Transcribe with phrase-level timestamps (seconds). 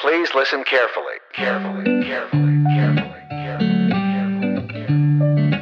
[0.00, 5.58] Please listen carefully, carefully, carefully, carefully, carefully, carefully, carefully.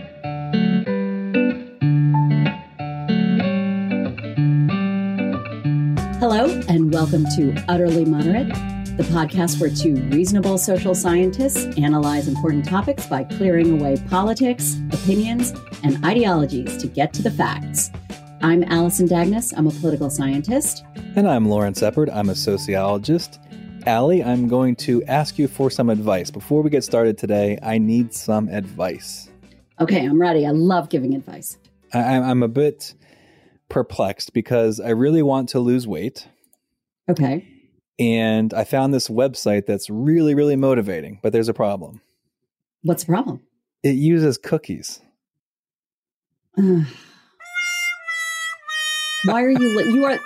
[6.20, 8.48] Hello, and welcome to Utterly Moderate,
[8.98, 15.54] the podcast where two reasonable social scientists analyze important topics by clearing away politics, opinions,
[15.82, 17.90] and ideologies to get to the facts.
[18.42, 19.54] I'm Allison Dagnes.
[19.56, 20.84] I'm a political scientist.
[21.14, 22.14] And I'm Lawrence Eppard.
[22.14, 23.40] I'm a sociologist.
[23.86, 26.30] Allie, I'm going to ask you for some advice.
[26.32, 29.28] Before we get started today, I need some advice.
[29.78, 30.44] Okay, I'm ready.
[30.44, 31.56] I love giving advice.
[31.94, 32.94] I, I'm- a bit
[33.68, 36.26] perplexed because I really want to lose weight.
[37.08, 37.46] Okay.
[37.98, 42.00] And I found this website that's really, really motivating, but there's a problem.
[42.82, 43.40] What's the problem?
[43.84, 45.00] It uses cookies.
[46.58, 46.82] Ugh.
[49.26, 50.18] Why are you la- you are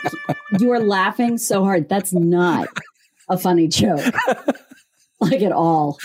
[0.59, 1.89] you are laughing so hard?
[1.89, 2.69] That's not
[3.31, 4.15] a funny joke.
[5.21, 5.99] like at all.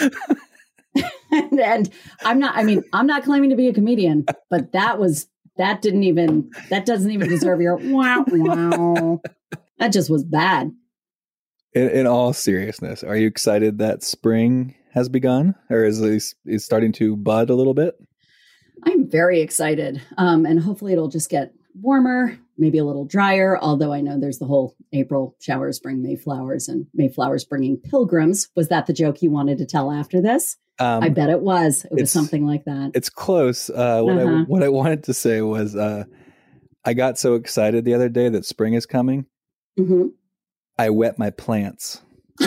[1.32, 1.90] and, and
[2.24, 5.82] I'm not I mean, I'm not claiming to be a comedian, but that was that
[5.82, 9.22] didn't even that doesn't even deserve your wow wow.
[9.80, 10.72] That just was bad.
[11.74, 16.64] In, in all seriousness, are you excited that spring has begun or is is is
[16.64, 17.96] starting to bud a little bit?
[18.84, 20.02] I'm very excited.
[20.18, 23.58] Um, and hopefully it'll just get warmer, maybe a little drier.
[23.60, 28.50] Although I know there's the whole April showers bring Mayflowers and Mayflowers bringing pilgrims.
[28.56, 30.58] Was that the joke you wanted to tell after this?
[30.80, 31.86] Um, I bet it was.
[31.86, 32.92] It was something like that.
[32.96, 33.70] It's close.
[33.70, 34.46] Uh, what I Uh-huh.
[34.48, 36.04] what I wanted to say was uh,
[36.84, 39.26] I got so excited the other day that spring is coming.
[39.80, 40.12] Mhm.
[40.78, 42.02] I wet my plants.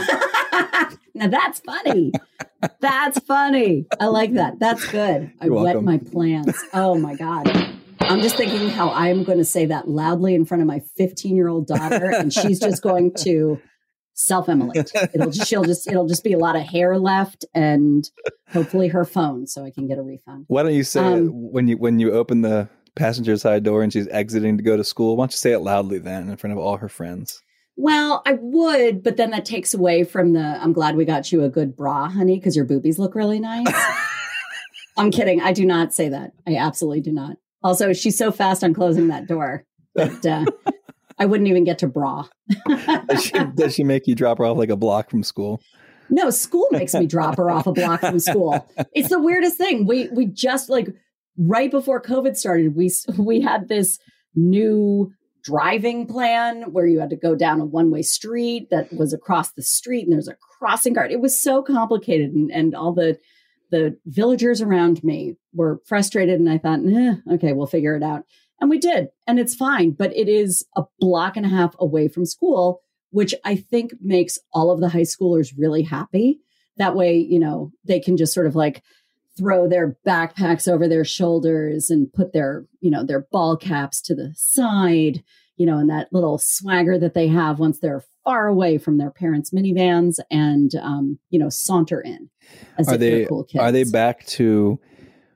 [1.15, 2.13] now that's funny.
[2.81, 3.87] That's funny.
[3.99, 4.59] I like that.
[4.59, 5.33] That's good.
[5.41, 5.85] I You're wet welcome.
[5.87, 6.63] my plants.
[6.75, 7.47] Oh my God.
[8.09, 11.37] I'm just thinking how I'm going to say that loudly in front of my 15
[11.37, 13.61] year old daughter, and she's just going to
[14.15, 14.91] self-immolate.
[15.15, 18.09] It'll just she'll just it'll just be a lot of hair left, and
[18.51, 20.47] hopefully her phone, so I can get a refund.
[20.49, 23.83] Why don't you say it Um, when you when you open the passenger side door
[23.83, 25.17] and she's exiting to go to school?
[25.17, 27.43] Why don't you say it loudly then in front of all her friends?
[27.77, 30.41] Well, I would, but then that takes away from the.
[30.41, 33.67] I'm glad we got you a good bra, honey, because your boobies look really nice.
[34.97, 35.41] I'm kidding.
[35.41, 36.33] I do not say that.
[36.47, 37.37] I absolutely do not.
[37.63, 39.65] Also, she's so fast on closing that door
[39.95, 40.45] that uh,
[41.19, 42.27] I wouldn't even get to bra.
[43.09, 45.61] Does she, does she make you drop her off like a block from school?
[46.11, 48.67] no, school makes me drop her off a block from school.
[48.95, 49.87] It's the weirdest thing.
[49.87, 50.89] We we just like
[51.37, 53.99] right before COVID started, we we had this
[54.35, 55.13] new
[55.45, 59.53] driving plan where you had to go down a one way street that was across
[59.53, 61.13] the street and there's a crossing guard.
[61.13, 63.19] It was so complicated and, and all the
[63.71, 68.25] the villagers around me were frustrated and I thought, eh, okay, we'll figure it out.
[68.61, 69.09] And we did.
[69.27, 73.35] And it's fine, but it is a block and a half away from school, which
[73.45, 76.41] I think makes all of the high schoolers really happy.
[76.77, 78.83] That way, you know, they can just sort of like
[79.37, 84.15] throw their backpacks over their shoulders and put their, you know, their ball caps to
[84.15, 85.23] the side,
[85.57, 89.11] you know, and that little swagger that they have once they're far away from their
[89.11, 92.29] parents' minivans and, um, you know, saunter in
[92.77, 93.63] as Are if they're cool kids.
[93.63, 94.79] are they back to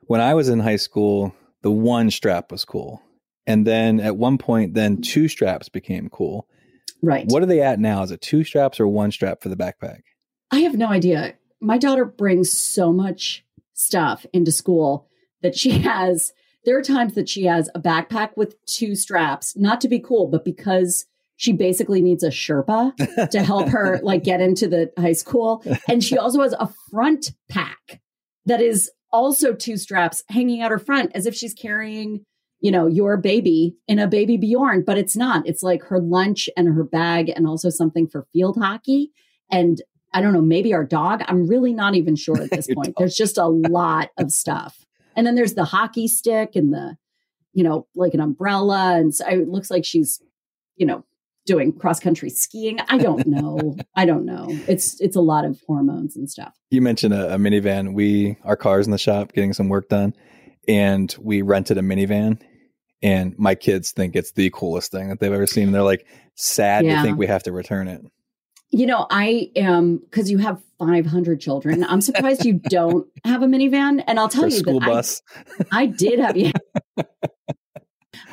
[0.03, 1.33] when I was in high school?
[1.63, 3.01] The one strap was cool,
[3.47, 6.47] and then at one point, then two straps became cool.
[7.01, 7.25] right?
[7.27, 8.03] What are they at now?
[8.03, 10.01] Is it two straps or one strap for the backpack?
[10.51, 11.33] I have no idea.
[11.61, 13.43] My daughter brings so much
[13.73, 15.07] stuff into school
[15.41, 16.31] that she has.
[16.63, 20.27] There are times that she has a backpack with two straps, not to be cool,
[20.27, 25.13] but because she basically needs a Sherpa to help her like get into the high
[25.13, 25.63] school.
[25.87, 28.01] And she also has a front pack
[28.45, 32.25] that is also two straps hanging out her front as if she's carrying,
[32.59, 35.47] you know, your baby in a baby Bjorn, but it's not.
[35.47, 39.11] It's like her lunch and her bag and also something for field hockey.
[39.51, 39.81] And
[40.13, 41.23] I don't know, maybe our dog.
[41.27, 42.95] I'm really not even sure at this point.
[42.97, 44.85] There's just a lot of stuff.
[45.15, 46.97] And then there's the hockey stick and the,
[47.53, 48.95] you know, like an umbrella.
[48.97, 50.21] And so it looks like she's,
[50.75, 51.05] you know,
[51.45, 52.79] doing cross country skiing.
[52.89, 53.75] I don't know.
[53.95, 54.47] I don't know.
[54.67, 56.53] It's it's a lot of hormones and stuff.
[56.69, 57.93] You mentioned a, a minivan.
[57.93, 60.13] We our cars in the shop getting some work done,
[60.67, 62.39] and we rented a minivan.
[63.01, 65.65] And my kids think it's the coolest thing that they've ever seen.
[65.65, 66.05] And they're like
[66.35, 66.97] sad Yeah.
[66.97, 68.01] to think we have to return it.
[68.71, 71.83] You know, I am because you have 500 children.
[71.83, 74.01] I'm surprised you don't have a minivan.
[74.07, 75.21] And I'll tell For you school that I- bus.
[75.69, 76.53] I did have yeah.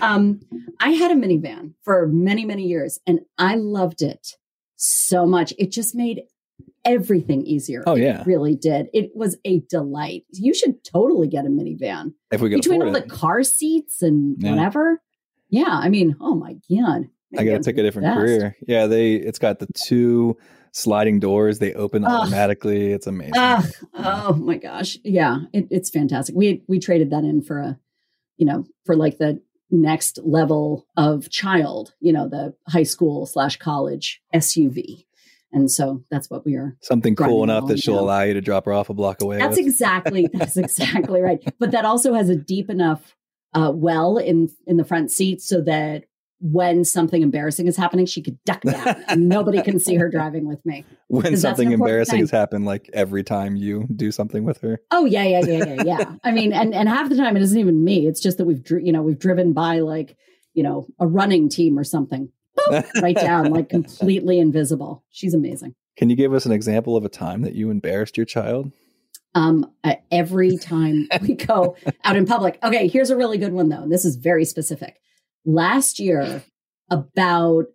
[0.00, 0.40] um,
[0.80, 4.36] I had a minivan for many, many years, and I loved it
[4.76, 5.52] so much.
[5.58, 6.22] It just made
[6.84, 7.82] everything easier.
[7.86, 8.22] Oh, It yeah.
[8.26, 8.88] really did.
[8.94, 10.24] It was a delight.
[10.32, 14.02] You should totally get a minivan if we could between all afford the car seats
[14.02, 14.50] and Yeah.
[14.50, 15.02] whatever.
[15.50, 18.16] Yeah, I mean, oh my god, I got to pick a different best.
[18.16, 18.56] career.
[18.66, 20.36] Yeah, they it's got the two
[20.72, 21.58] sliding doors.
[21.58, 22.10] They open Ugh.
[22.10, 22.92] automatically.
[22.92, 23.34] It's amazing.
[23.36, 23.64] Ugh.
[23.94, 24.96] oh my gosh.
[25.04, 26.34] Yeah, it, it's fantastic.
[26.36, 27.78] We we traded that in for a,
[28.36, 33.56] you know, for like the next level of child, you know, the high school slash
[33.56, 35.04] college SUV.
[35.52, 36.76] And so that's what we are.
[36.80, 39.38] Something cool enough that she'll allow you to drop her off a block away.
[39.38, 39.66] That's with.
[39.66, 41.42] exactly that's exactly right.
[41.58, 43.16] But that also has a deep enough
[43.52, 46.04] uh, well in in the front seat so that
[46.40, 50.64] when something embarrassing is happening, she could duck down nobody can see her driving with
[50.64, 50.84] me.
[51.08, 52.20] When something embarrassing thing.
[52.22, 54.80] has happened, like every time you do something with her.
[54.90, 56.14] Oh yeah, yeah, yeah, yeah, yeah.
[56.24, 58.06] I mean, and and half the time it isn't even me.
[58.06, 60.16] It's just that we've you know we've driven by like
[60.54, 65.04] you know a running team or something, Boop, right down like completely invisible.
[65.10, 65.74] She's amazing.
[65.96, 68.72] Can you give us an example of a time that you embarrassed your child?
[69.34, 72.58] Um, uh, every time we go out in public.
[72.64, 73.82] Okay, here's a really good one though.
[73.82, 75.00] and This is very specific.
[75.44, 76.44] Last year,
[76.90, 77.66] about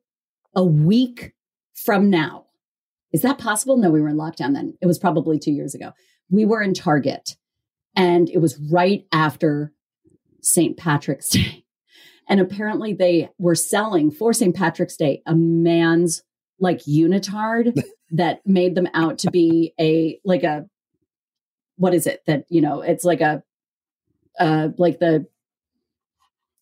[0.55, 1.33] a week
[1.73, 2.45] from now,
[3.11, 3.77] is that possible?
[3.77, 4.77] No, we were in lockdown then.
[4.81, 5.93] It was probably two years ago.
[6.29, 7.35] We were in Target,
[7.95, 9.73] and it was right after
[10.41, 10.77] St.
[10.77, 11.63] Patrick's Day.
[12.27, 14.55] And apparently, they were selling for St.
[14.55, 16.23] Patrick's Day a man's
[16.59, 17.73] like unitard
[18.11, 20.65] that made them out to be a like a
[21.77, 23.43] what is it that you know it's like a
[24.39, 25.25] uh like the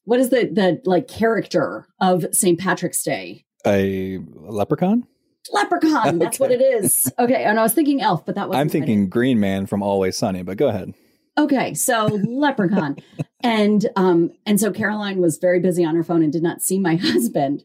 [0.06, 2.60] what is the the like character of St.
[2.60, 3.46] Patrick's Day?
[3.66, 5.06] A leprechaun?
[5.52, 6.20] Leprechaun.
[6.20, 7.12] That's what it is.
[7.20, 10.18] Okay, and I was thinking elf, but that was I'm thinking Green Man from Always
[10.18, 10.94] Sunny, but go ahead.
[11.38, 12.98] Okay, so leprechaun,
[13.44, 16.80] and um, and so Caroline was very busy on her phone and did not see
[16.80, 17.64] my husband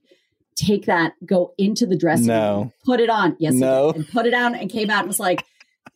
[0.56, 2.56] take that, go into the dressing No.
[2.58, 3.36] room, put it on.
[3.38, 3.90] Yes, No.
[3.90, 5.44] and put it on, and came out and was like,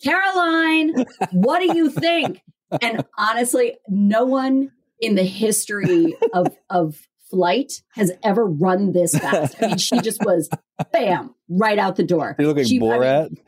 [0.05, 2.43] Caroline, what do you think?
[2.81, 4.71] And honestly, no one
[5.02, 9.56] in the history of of flight has ever run this fast.
[9.62, 10.49] I mean, she just was
[10.93, 12.37] bam right out the door.
[12.38, 12.81] You look like She- I
[13.26, 13.38] mean,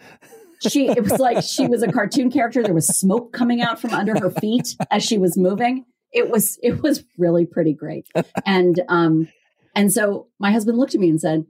[0.61, 2.63] she it was like she was a cartoon character.
[2.63, 5.85] There was smoke coming out from under her feet as she was moving.
[6.13, 8.07] It was it was really pretty great.
[8.47, 9.29] And um
[9.75, 11.45] and so my husband looked at me and said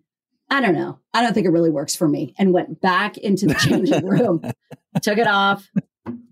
[0.50, 0.98] i don't know.
[1.14, 4.42] I don't think it really works for me and went back into the changing room
[5.02, 5.70] took it off.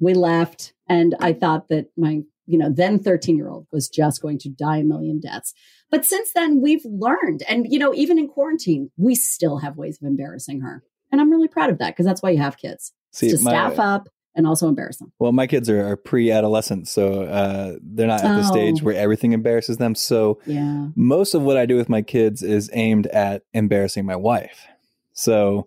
[0.00, 4.20] We left and i thought that my you know then 13 year old was just
[4.22, 5.54] going to die a million deaths
[5.90, 9.98] but since then we've learned and you know even in quarantine we still have ways
[10.02, 12.92] of embarrassing her and i'm really proud of that because that's why you have kids
[13.12, 15.12] See, to my- staff up and also embarrass them.
[15.18, 18.84] Well, my kids are, are pre-adolescent, so uh, they're not at the stage Oh.
[18.86, 19.94] where everything embarrasses them.
[19.94, 20.86] So Yeah.
[20.96, 24.64] most of what I do with my kids is aimed at embarrassing my wife.
[25.12, 25.66] So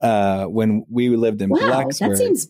[0.00, 2.48] uh, when we lived in Wow, Blacksburg, that seems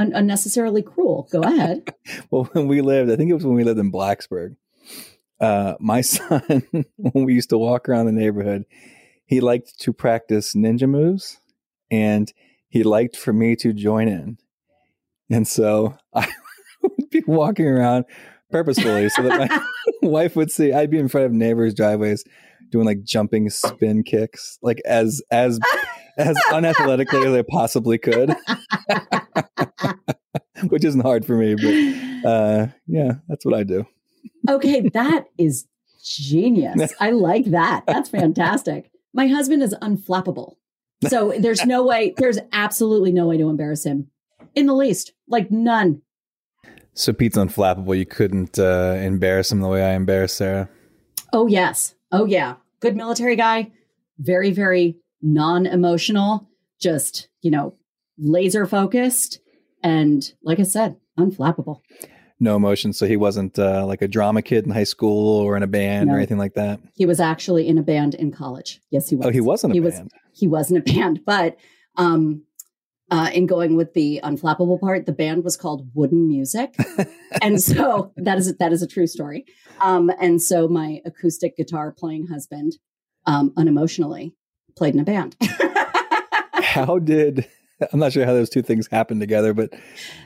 [0.00, 1.28] un- unnecessarily cruel.
[1.30, 1.94] Go ahead.
[2.30, 4.56] well, when we lived, I think it was when we lived in Blacksburg.
[5.40, 6.62] Uh, my son,
[6.96, 8.64] when we used to walk around the neighborhood,
[9.26, 11.38] he liked to practice ninja moves,
[11.90, 12.32] and
[12.68, 14.38] he liked for me to join in.
[15.30, 16.28] And so I
[16.82, 18.06] would be walking around
[18.50, 20.72] purposefully so that my wife would see.
[20.72, 22.24] I'd be in front of neighbors' driveways
[22.70, 25.60] doing like jumping spin kicks, like as as
[26.28, 28.34] as unathletically as I possibly could,
[30.68, 33.86] which isn't hard for me, but uh yeah that's what i do
[34.48, 35.66] okay, that is
[36.04, 36.92] genius.
[37.00, 37.84] I like that.
[37.86, 38.90] That's fantastic.
[39.14, 40.54] My husband is unflappable.
[41.08, 44.08] So there's no way, there's absolutely no way to embarrass him
[44.54, 45.12] in the least.
[45.28, 46.02] Like none.
[46.94, 50.68] so pete's unflappable you couldn't uh embarrass him the way i embarrass sarah
[51.32, 51.94] Oh, yes.
[52.10, 52.56] Oh, yeah.
[52.80, 53.70] Good military guy.
[54.18, 56.48] Very, very non emotional,
[56.80, 57.74] just, you know,
[58.18, 59.40] laser focused.
[59.82, 61.80] And like I said, unflappable.
[62.38, 65.62] no emotion so he wasn't uh like a drama kid in high school or in
[65.62, 66.14] a band No.
[66.14, 68.80] or anything like that He was actually in a band in college.
[68.90, 69.26] Yes, he was.
[69.26, 71.56] oh he wasn't a He was- band he wasn't a band, but
[71.96, 72.44] um,
[73.10, 76.74] uh, in going with the unflappable part, the band was called Wooden Music,
[77.42, 79.44] and so that is that is a true story.
[79.80, 82.72] Um, and so my acoustic guitar playing husband,
[83.26, 84.32] um, unemotionally,
[84.80, 85.36] played in a band.
[86.62, 87.46] how did
[87.92, 89.70] i'm not sure how those two things happened together but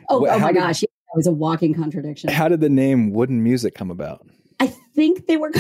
[0.09, 2.31] oh, Wh- oh my did- gosh, yeah, it was a walking contradiction.
[2.31, 4.25] how did the name wooden music come about
[4.61, 5.51] I think they were,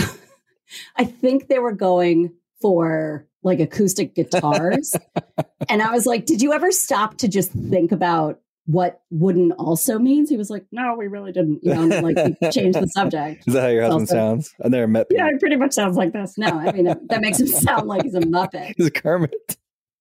[0.96, 2.32] I think they were going
[2.62, 4.94] for like acoustic guitars,
[5.68, 9.98] and I was like, "Did you ever stop to just think about what wooden also
[9.98, 13.44] means?" He was like, "No, we really didn't." You know, like we changed the subject.
[13.46, 15.96] is that how your husband Also- sounds i've never met Yeah, it pretty much sounds
[15.96, 16.36] like this.
[16.38, 18.74] No, I mean that, that makes him sound like he's a muppet.
[18.76, 19.56] he's a kermit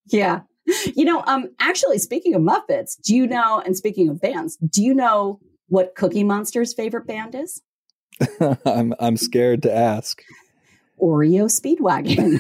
[0.08, 0.42] Yeah.
[0.96, 3.62] You know, um, actually, speaking of Muppets, do you know?
[3.66, 7.62] And speaking of bands, do you know what Cookie Monster's favorite band is?
[8.66, 10.22] i'm i'm scared to ask
[11.02, 12.40] Oreo Speedwagon.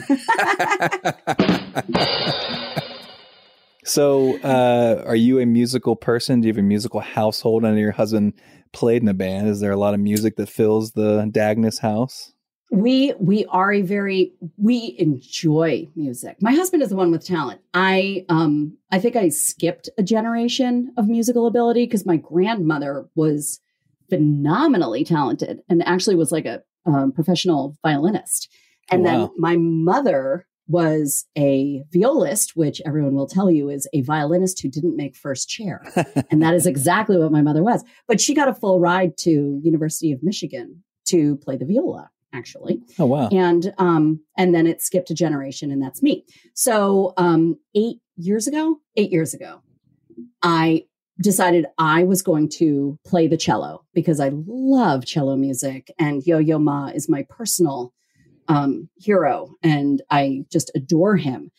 [3.83, 6.41] So, uh, are you a musical person?
[6.41, 7.65] Do you have a musical household?
[7.65, 8.33] I know your husband
[8.71, 9.49] played in a band.
[9.49, 12.33] Is there a lot of music that fills the Dagnes house?
[12.73, 17.61] we we are a very we enjoy music my husband is the one with talent
[17.75, 23.59] i um i think i skipped a generation of musical ability because my grandmother was
[24.09, 28.49] phenomenally talented and actually was like a um, professional violinist
[28.89, 34.01] and Oh, then my mother was a violist which everyone will tell you is a
[34.01, 35.83] violinist who didn't make first chair.
[36.31, 37.83] And that is exactly what my mother was.
[38.07, 42.81] But she got a full ride to university of michigan to play the viola actually.
[42.97, 43.29] Oh wow!
[43.29, 46.25] and um and then it skipped a generation and that's me.
[46.53, 49.61] So um eight years ago eight years ago
[50.41, 50.83] i
[51.19, 56.59] decided i was going to play the cello because i love cello music and yo-yo
[56.59, 57.93] ma is my personal
[58.47, 61.51] um hero and i just adore him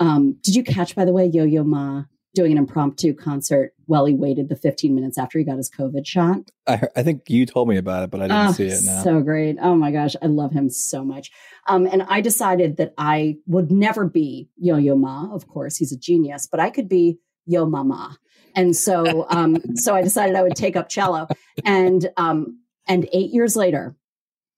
[0.00, 2.02] um did you catch by the way yo-yo ma
[2.34, 6.06] doing an impromptu concert while he waited the 15 minutes after he got his covid
[6.06, 8.66] shot I, heard- I think you told me about it, but I didn't Oh, see
[8.68, 9.02] it now.
[9.02, 9.56] So great.
[9.60, 10.14] Oh my gosh.
[10.22, 11.32] I love him so much.
[11.66, 15.28] Um, and I decided that I would never be Yo Yo Ma.
[15.34, 18.16] Of course, he's a genius, but I could be Yo Mama.
[18.54, 21.26] And so, um, so I decided I would take up cello.
[21.64, 23.96] And, um, and eight years later,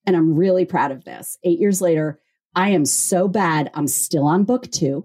[0.07, 2.19] and I'm really proud of this, eight years later,
[2.55, 3.71] I am so bad.
[3.75, 5.05] I'm still on book two.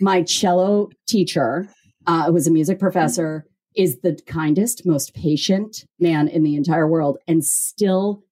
[0.00, 1.68] My cello teacher,
[2.06, 3.44] uh, who was a music professor,
[3.76, 8.22] is the kindest, most patient man in the entire world and still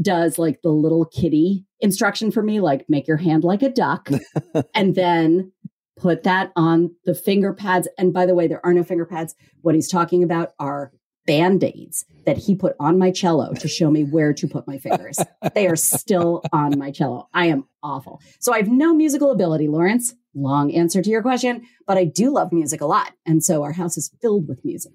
[0.00, 4.08] does like the little kitty instruction for me, like make your hand like a duck
[4.74, 5.52] and then
[5.96, 7.88] put that on the finger pads.
[7.98, 9.34] And by the way, there are no finger pads.
[9.60, 10.92] What he's talking about are
[11.30, 14.78] band aids that he put on my cello to show me where to put my
[14.78, 15.16] fingers.
[15.54, 17.28] they are still on my cello.
[17.32, 18.20] I am awful.
[18.40, 20.14] So I have no musical ability, Lawrence.
[20.34, 23.12] Long answer to your question, but I do love music a lot.
[23.26, 24.92] And so our house is filled with music.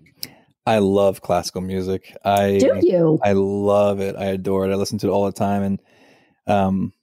[0.66, 2.14] I love classical music.
[2.26, 3.18] I Do you?
[3.24, 4.18] I love it.
[4.18, 4.74] I adore it.
[4.74, 5.82] I listen to it all the time, and
[6.48, 6.94] um,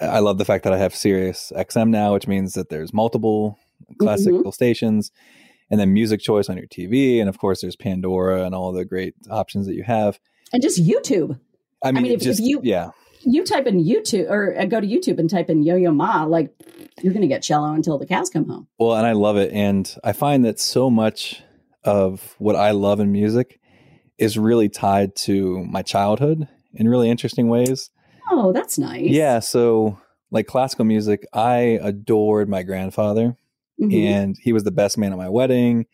[0.00, 3.58] I love the fact that I have Sirius XM now, which means that there's multiple
[3.98, 4.50] classical Mm-hmm.
[4.50, 5.10] stations,
[5.70, 8.84] and then music choice on your TV, and of course there's Pandora and all the
[8.84, 10.18] great options that you have.
[10.52, 11.38] And just YouTube.
[11.84, 12.90] I mean, mean, it if- if just you- yeah,
[13.22, 16.24] You type in YouTube or uh, go to YouTube and type in Yo Yo Ma,
[16.24, 16.52] like
[17.02, 18.68] you're going to get cello until the cows come home.
[18.78, 19.52] Well, and I love it.
[19.52, 21.42] And I find that so much
[21.84, 23.60] of what I love in music
[24.18, 27.90] is really tied to my childhood in really interesting ways.
[28.30, 29.10] Oh, that's nice.
[29.10, 29.38] Yeah.
[29.40, 29.98] So,
[30.30, 33.36] like classical music, I adored my grandfather,
[33.80, 34.04] Mhm.
[34.04, 35.86] and he was the best man at my wedding.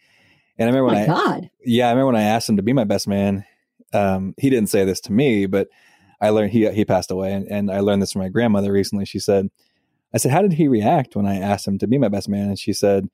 [0.58, 1.50] And I remember my when I, God.
[1.64, 3.44] yeah, I remember when I asked him to be my best man.
[3.92, 5.68] Um, he didn't say this to me, but
[6.20, 9.04] I learned he he passed away, and, and I learned this from my grandmother recently.
[9.04, 9.50] She said,
[10.14, 12.48] "I said, how did he react when I asked him to be my best man?"
[12.48, 13.08] And she said,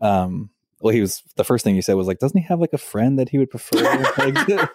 [0.00, 0.50] um,
[0.80, 2.78] "Well, he was the first thing he said was like, doesn't he have like a
[2.78, 3.82] friend that he would prefer
[4.18, 4.70] like, to,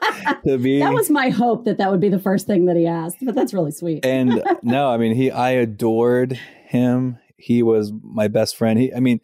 [0.47, 2.85] to be?" that was my hope that that would be the first thing that he
[2.87, 4.05] asked, but that's really sweet.
[4.05, 6.33] and no, I mean he I adored
[6.65, 7.19] him.
[7.37, 8.79] He was my best friend.
[8.79, 9.21] He I mean,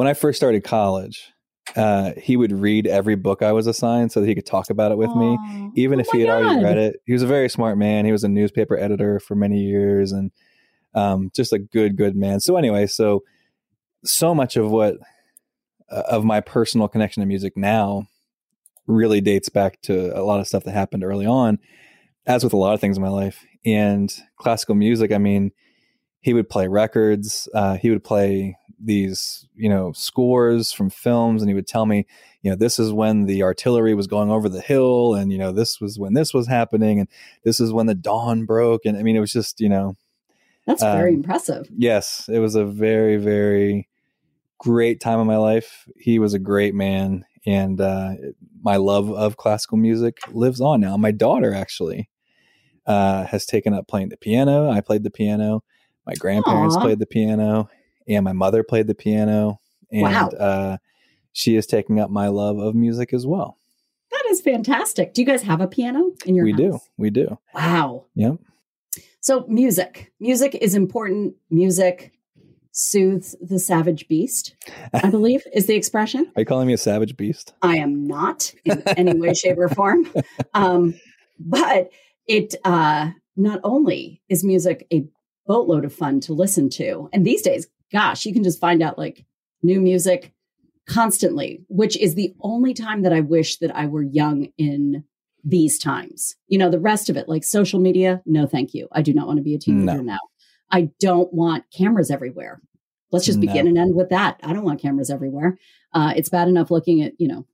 [0.00, 1.30] when I first started college,
[1.76, 4.92] uh, he would read every book I was assigned so that he could talk about
[4.92, 5.36] it with me.
[5.76, 7.02] Even Oh if he had already read it.
[7.04, 8.06] He was a very smart man.
[8.06, 10.30] He was a newspaper editor for many years and
[10.94, 12.40] um, just a good, good man.
[12.40, 13.24] So anyway, so
[14.02, 14.96] so much of what
[15.90, 18.06] uh, of my personal connection to music now
[18.86, 21.58] really dates back to a lot of stuff that happened early on,
[22.24, 23.44] as with a lot of things in my life.
[23.66, 25.52] And classical music, I mean,
[26.20, 27.48] he would play records.
[27.54, 32.06] Uh, he would play these, you know, scores from films, and he would tell me,
[32.42, 35.52] you know, this is when the artillery was going over the hill, and you know,
[35.52, 37.08] this was when this was happening, and
[37.44, 38.84] this is when the dawn broke.
[38.84, 39.96] And I mean, it was just, you know,
[40.66, 41.68] That's very um, impressive.
[41.76, 43.88] yes, it was a very, very
[44.58, 45.86] great time of my life.
[45.96, 48.14] He was a great man, and uh,
[48.62, 50.96] my love of classical music lives on now.
[50.96, 52.08] My daughter actually
[52.86, 54.70] uh, has taken up playing the piano.
[54.70, 55.62] I played the piano.
[56.10, 56.80] My grandparents Aw.
[56.80, 57.68] played the piano,
[58.08, 59.60] and my mother played the piano.
[59.92, 60.28] And Wow.
[60.30, 60.76] uh,
[61.32, 63.58] she is taking up my love of music as well.
[64.10, 65.14] That is fantastic.
[65.14, 66.58] Do you guys have a piano in your we house?
[66.58, 66.78] do.
[66.96, 67.38] We do.
[67.54, 68.06] Wow.
[68.16, 68.38] Yep.
[69.20, 70.12] So music.
[70.18, 71.34] Music is important.
[71.48, 72.12] Music
[72.72, 74.54] soothes the savage beast,
[74.92, 76.30] I believe is the expression.
[76.34, 77.52] Are you calling me a savage beast?
[77.62, 80.08] I am not in any way, shape, or form.
[80.54, 80.94] Um,
[81.38, 81.90] but
[82.26, 85.04] it uh, not only is music a
[85.46, 88.98] boatload of fun to listen to, and these days, gosh, you can just find out
[88.98, 89.24] like
[89.62, 90.32] new music
[90.86, 95.04] constantly, which is the only time that I wish that I were young in
[95.44, 96.36] these times.
[96.48, 98.88] You know, the rest of it, like social media, no, thank you.
[98.92, 100.02] I do not want to be a teenager No.
[100.02, 100.18] now.
[100.70, 102.60] I don't want cameras everywhere.
[103.12, 103.46] Let's just No.
[103.46, 104.38] begin and end with that.
[104.42, 105.58] I don't want cameras everywhere.
[105.92, 107.46] Uh, it's bad enough looking at, you know,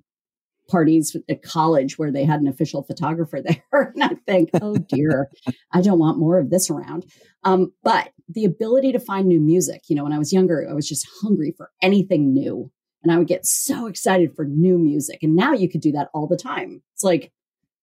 [0.68, 3.92] parties at college where they had an official photographer there.
[3.94, 5.30] and I think, oh dear,
[5.72, 7.06] I don't want more of this around.
[7.44, 10.74] Um, but the ability to find new music, you know, when I was younger, I
[10.74, 12.70] was just hungry for anything new.
[13.02, 15.20] And I would get so excited for new music.
[15.22, 16.82] And now you could do that all the time.
[16.94, 17.32] It's like,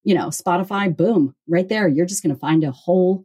[0.02, 1.88] you know, Spotify, boom, right there.
[1.88, 3.24] You're just going to find a whole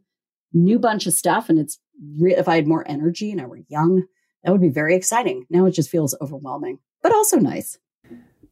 [0.54, 1.50] new bunch of stuff.
[1.50, 1.78] And it's,
[2.18, 4.04] re- if I had more energy and I were young,
[4.42, 5.44] that would be very exciting.
[5.50, 7.78] Now it just feels overwhelming, but also nice.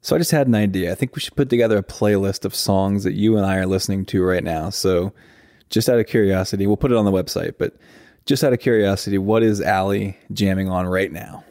[0.08, 0.90] So I just had an idea.
[0.90, 3.66] I think we should put together a playlist of songs that you and I are
[3.66, 4.70] listening to right now.
[4.70, 5.12] So
[5.68, 7.76] just out of curiosity, we'll put it on the website, but
[8.24, 11.44] just out of curiosity, what is Allie jamming on right now?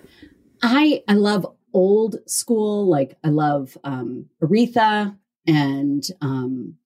[0.64, 6.78] I I love old school, like I love um, Aretha and um,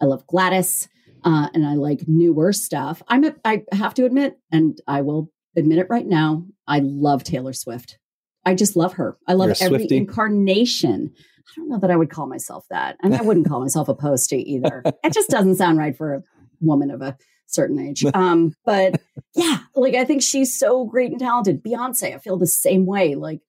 [0.00, 0.88] I love Gladys,
[1.22, 3.02] uh, and I like newer stuff.
[3.08, 7.24] I'm a, I have to admit, and I will admit it right now, I love
[7.24, 7.98] Taylor Swift.
[8.44, 9.16] I just love her.
[9.26, 9.96] I love every Swiftie?
[9.96, 11.12] incarnation.
[11.16, 13.94] I don't know that I would call myself that, and I wouldn't call myself a
[13.94, 14.82] postie either.
[15.02, 16.22] It just doesn't sound right for a
[16.60, 18.04] woman of a certain age.
[18.14, 19.00] Um, but
[19.34, 21.62] yeah, like I think she's so great and talented.
[21.62, 23.14] Beyonce, I feel the same way.
[23.14, 23.40] Like,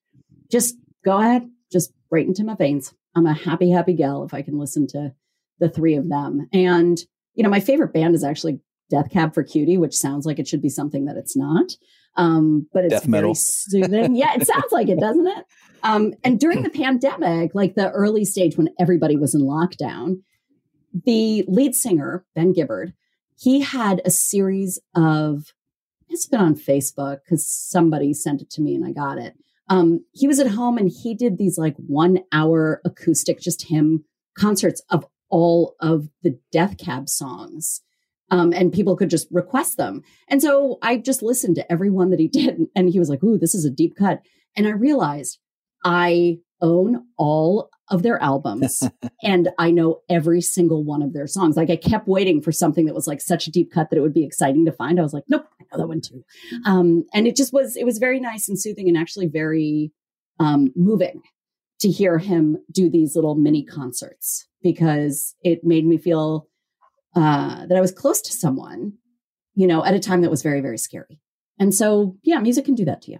[0.51, 2.93] just go ahead, just right into my veins.
[3.15, 5.13] I'm a happy, happy gal if I can listen to
[5.59, 6.47] the three of them.
[6.51, 6.99] And
[7.33, 8.59] you know, my favorite band is actually
[8.89, 11.71] Death Cab for Cutie, which sounds like it should be something that it's not.
[12.17, 13.29] Um, but it's Death metal.
[13.29, 14.15] very soothing.
[14.15, 15.45] yeah, it sounds like it, doesn't it?
[15.83, 20.21] Um, and during the pandemic, like the early stage when everybody was in lockdown,
[21.05, 22.93] the lead singer, Ben Gibbard,
[23.37, 25.53] he had a series of
[26.09, 29.35] it's been on Facebook because somebody sent it to me and I got it.
[29.69, 34.05] Um, he was at home and he did these like one hour acoustic, just him
[34.37, 37.81] concerts of all of the Death Cab songs.
[38.31, 40.01] Um, and people could just request them.
[40.29, 42.59] And so I just listened to every one that he did.
[42.75, 44.21] And he was like, Ooh, this is a deep cut.
[44.55, 45.39] And I realized
[45.83, 48.81] I own all of their albums
[49.23, 51.55] and I know every single one of their songs.
[51.55, 54.01] Like I kept waiting for something that was like such a deep cut that it
[54.01, 54.99] would be exciting to find.
[54.99, 56.23] I was like, nope, I know that one too.
[56.65, 59.91] Um, and it just was, it was very nice and soothing and actually very
[60.39, 61.21] um, moving
[61.81, 66.47] to hear him do these little mini concerts because it made me feel
[67.15, 68.93] uh, that I was close to someone,
[69.55, 71.19] you know, at a time that was very, very scary.
[71.59, 73.19] And so, yeah, music can do that to you.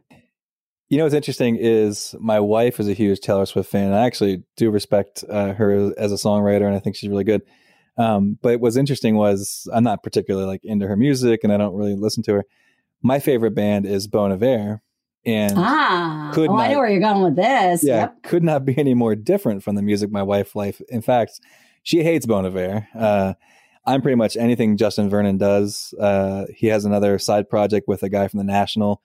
[0.89, 3.85] You know what's interesting is my wife is a huge Taylor Swift fan.
[3.87, 7.23] And I actually do respect uh, her as a songwriter, and I think she's really
[7.23, 7.41] good.
[7.97, 11.75] Um, but what's interesting was I'm not particularly like into her music, and I don't
[11.75, 12.45] really listen to her.
[13.01, 14.81] My favorite band is Bon Iver,
[15.25, 17.83] and Ah, Could oh, I know where you're going with this.
[17.83, 18.23] yeah, Yep.
[18.23, 20.81] could not be any more different from the music my wife life.
[20.89, 21.39] In fact,
[21.83, 22.87] she hates Bon Iver.
[22.93, 23.33] Uh,
[23.87, 25.93] I'm pretty much anything Justin Vernon does.
[25.99, 29.01] Uh, he has another side project with a guy from the National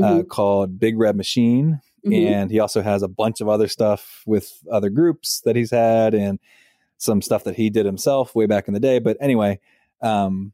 [0.00, 2.26] uh, Mhm, called Big Red Machine, mhm.
[2.26, 6.14] and he also has a bunch of other stuff with other groups that he's had
[6.14, 6.38] and
[6.96, 9.58] some stuff that he did himself way back in the day but anyway
[10.02, 10.52] um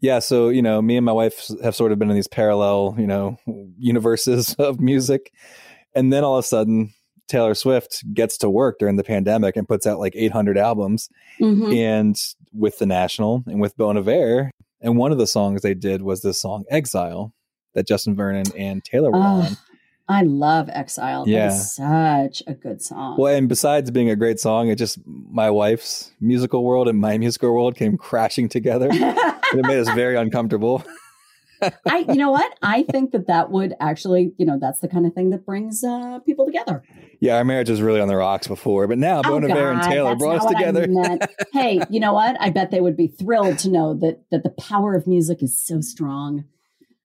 [0.00, 2.96] yeah so you know me and my wife have sort of been in these parallel
[2.98, 3.38] you know
[3.78, 5.32] universes of music
[5.94, 6.92] and then all of a sudden
[7.28, 11.08] taylor swift gets to work during the pandemic and puts out like 800 albums
[11.40, 11.74] Mhm.
[11.76, 12.16] and
[12.54, 16.22] with the national and with bon iver and one of the songs they did was
[16.22, 17.32] this song exile
[17.74, 19.56] that justin vernon and taylor were on
[20.06, 21.24] I love Exile.
[21.26, 21.48] Yeah.
[21.48, 23.16] Such a good song.
[23.18, 27.16] Well, and besides being a great song, it just my wife's musical world and my
[27.18, 28.88] musical world came crashing together.
[28.90, 29.00] and
[29.54, 30.84] it made us very uncomfortable.
[31.86, 32.56] I, you know what?
[32.62, 35.82] I think that that would actually, you know, that's the kind of thing that brings
[35.84, 36.82] uh, people together.
[37.20, 39.88] Yeah, our marriage was really on the rocks before, but now Bon Iver and Oh,
[39.88, 40.86] Taylor brought us together.
[41.52, 42.36] hey, you know what?
[42.40, 45.58] I bet they would be thrilled to know that that the power of music is
[45.62, 46.44] so strong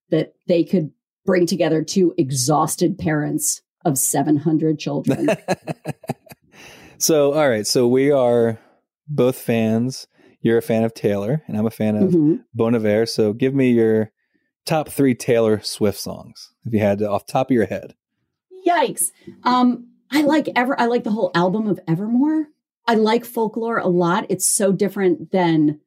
[0.09, 0.91] that they could
[1.25, 5.29] bring together two exhausted parents of 700 children.
[6.97, 8.59] so, all right, so we are
[9.07, 10.07] both fans.
[10.41, 12.43] You're a fan of Taylor, and I'm a fan of Mhm.
[12.53, 13.05] Bon Iver.
[13.05, 14.11] So, give me your
[14.69, 17.95] top three Taylor Swift songs, if you had to, off top of your head.
[18.67, 19.05] Yikes.
[19.43, 22.47] Um, I like ever I like the whole album of Evermore.
[22.87, 24.25] I like folklore a lot.
[24.29, 25.79] It's so different than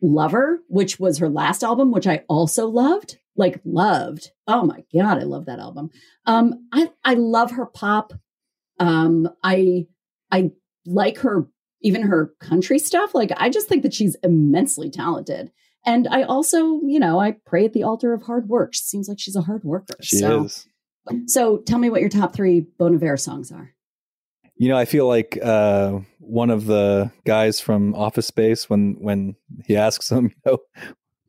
[0.00, 3.18] Lover, which was her last album, which I also loved.
[3.36, 4.30] Like loved.
[4.46, 5.90] Oh my god, I love that album.
[6.24, 8.12] Um, I I love her pop.
[8.78, 9.86] Um, I
[10.30, 10.52] I
[10.86, 11.48] like her
[11.80, 13.14] even her country stuff.
[13.14, 15.50] Like I just think that she's immensely talented.
[15.86, 18.74] And I also, you know, I pray at the altar of hard work.
[18.74, 19.96] She seems like she's a hard worker.
[20.00, 20.66] She so, is.
[21.26, 23.74] so tell me what your top three Bon Iver songs are.
[24.56, 29.34] You know, I feel like uh, one of the guys from Office Space when when
[29.64, 30.58] he asks him, you know,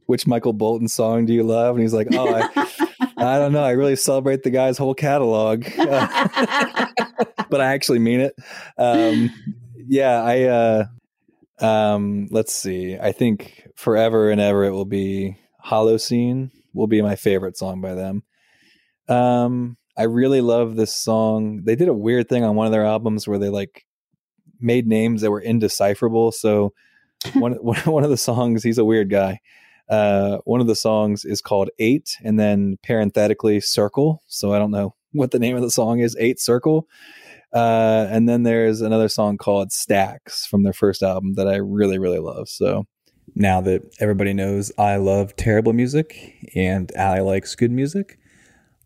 [0.05, 2.49] which Michael Bolton song do you love, and he's like, oh, I,
[3.17, 3.63] I don't know.
[3.63, 6.87] I really celebrate the guy's whole catalog, uh,
[7.49, 8.35] but I actually mean it.
[8.77, 9.31] Um,
[9.87, 10.43] yeah, I.
[10.43, 10.85] Uh,
[11.59, 12.97] um, let's see.
[12.97, 16.51] I think forever and ever it will be Holocene.
[16.73, 18.23] Will be my favorite song by them.
[19.07, 21.61] Um, I really love this song.
[21.63, 23.85] They did a weird thing on one of their albums where they like
[24.59, 26.31] made names that were indecipherable.
[26.31, 26.73] So
[27.33, 29.39] one one of the songs, he's a weird guy.
[29.87, 34.21] Uh, one of the songs is called Eight, and then parenthetically Circle.
[34.27, 36.15] So I don't know what the name of the song is.
[36.19, 36.87] Eight Circle.
[37.53, 41.99] Uh, and then there's another song called Stacks from their first album that I really
[41.99, 42.49] really love.
[42.49, 42.85] So
[43.35, 48.17] now that everybody knows I love terrible music and Allie likes good music,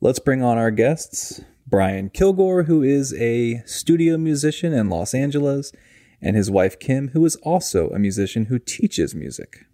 [0.01, 1.41] let's bring on our guests.
[1.67, 5.71] Brian Kilgore, who is a studio musician in Los Angeles,
[6.19, 9.65] and his wife Kim, who is also a musician who teaches music.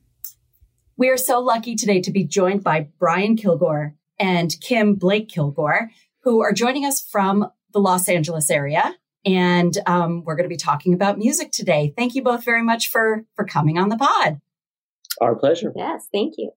[0.98, 5.90] We are so lucky today to be joined by Brian Kilgore and Kim Blake Kilgore,
[6.24, 8.96] who are joining us from the Los Angeles area.
[9.26, 11.94] And um, we're going to be talking about music today.
[11.98, 14.40] Thank you both very much for for coming on the pod.
[15.22, 15.72] Our pleasure.
[15.76, 16.52] Yes, thank you.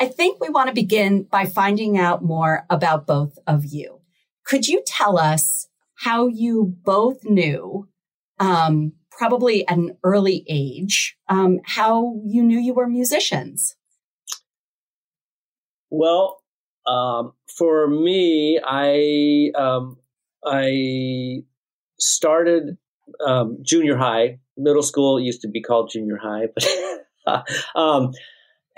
[0.00, 4.00] I think we want to begin by finding out more about both of you.
[4.44, 7.88] Could you tell us how you both knew
[8.38, 13.74] um, probably at an early age, um, how you knew you were musicians.
[15.90, 16.42] Well,
[16.86, 19.98] um, for me, I um,
[20.44, 21.42] I
[21.98, 22.78] started
[23.24, 24.38] um, junior high.
[24.56, 26.64] Middle school used to be called junior high, but
[27.74, 28.12] um,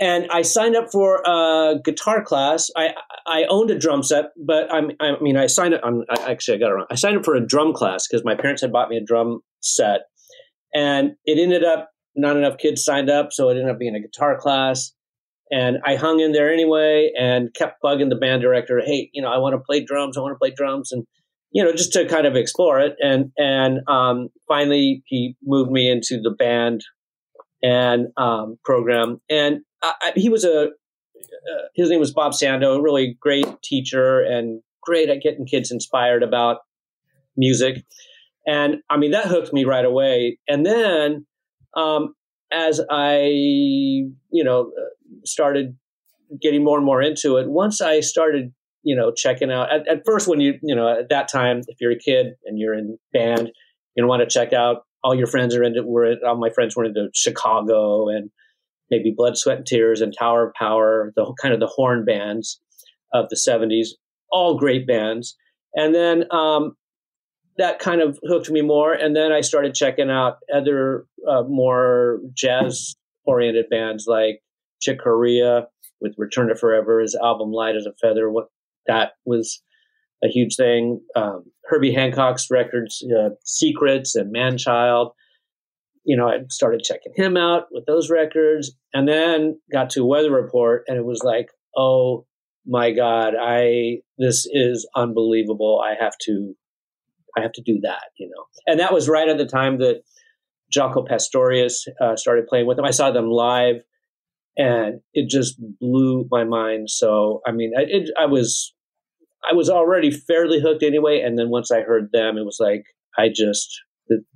[0.01, 2.71] and I signed up for a guitar class.
[2.77, 2.95] I
[3.27, 5.83] I owned a drum set, but I'm, I mean I signed up.
[5.85, 6.87] I'm, I, actually I got it wrong.
[6.91, 9.41] I signed up for a drum class because my parents had bought me a drum
[9.61, 10.03] set,
[10.75, 14.01] and it ended up not enough kids signed up, so it ended up being a
[14.01, 14.93] guitar class.
[15.51, 19.29] And I hung in there anyway and kept bugging the band director, hey, you know,
[19.29, 20.17] I want to play drums.
[20.17, 20.93] I want to play drums.
[20.93, 21.05] And,
[21.51, 22.95] you know, just to kind of explore it.
[23.01, 26.83] And, and, um, finally he moved me into the band
[27.63, 29.21] and, um, program.
[29.29, 34.63] And I, he was a, uh, his name was Bob Sando, really great teacher and
[34.83, 36.59] great at getting kids inspired about
[37.37, 37.85] music.
[38.47, 40.39] And I mean, that hooked me right away.
[40.49, 41.27] And then,
[41.77, 42.15] um,
[42.53, 44.73] as I, you know,
[45.25, 45.77] started
[46.41, 50.03] getting more and more into it, once I started, you know, checking out at, at
[50.05, 52.99] first when you, you know, at that time, if you're a kid and you're in
[53.13, 53.53] band,
[53.95, 56.85] you want to check out all your friends are into, were, all my friends were
[56.85, 58.31] into Chicago and
[58.91, 62.61] maybe Blood, Sweat and Tears and Tower of Power, the kind of the horn bands
[63.13, 63.89] of the 70s,
[64.31, 65.37] all great bands.
[65.75, 66.77] And then, um,
[67.61, 68.93] that kind of hooked me more.
[68.95, 74.41] And then I started checking out other uh, more jazz oriented bands like
[74.81, 75.67] Chick Corea
[76.01, 78.31] with Return to Forever, his album Light as a Feather.
[78.31, 78.47] What
[78.87, 79.63] that was
[80.25, 81.01] a huge thing.
[81.15, 85.13] Um, Herbie Hancock's records, uh, Secrets and Manchild.
[86.05, 90.33] You know, I started checking him out with those records, and then got to Weather
[90.33, 92.27] Report, and it was like, oh
[92.67, 95.81] my God, I this is unbelievable.
[95.85, 96.55] I have to
[97.37, 98.45] I have to do that, you know.
[98.67, 100.03] And that was right at the time that
[100.77, 102.87] Jaco Pastorius uh, started playing with them.
[102.87, 103.83] I saw them live,
[104.57, 106.91] and it just blew my mind.
[106.91, 108.75] So, I mean, it, I was
[109.49, 112.85] I was already fairly hooked anyway, and then once I heard them, it was like
[113.19, 113.81] I just,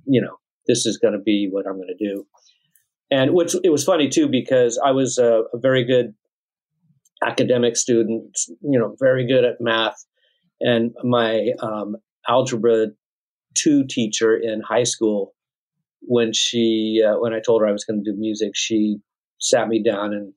[0.05, 0.37] you know,
[0.67, 2.25] this is going to be what I'm going to do.
[3.11, 6.13] And which it was funny too because I was a, a very good
[7.23, 10.03] academic student, you know, very good at math,
[10.59, 12.87] and my um, algebra
[13.53, 15.33] two teacher in high school
[16.01, 18.97] when she uh, when I told her I was going to do music, she
[19.39, 20.33] sat me down and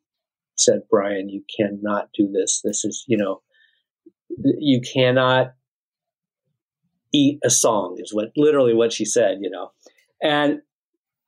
[0.57, 2.61] said, "Brian, you cannot do this.
[2.64, 3.42] This is you know,
[4.42, 5.55] you cannot
[7.12, 9.38] eat a song." Is what literally what she said.
[9.40, 9.72] You know,
[10.22, 10.61] and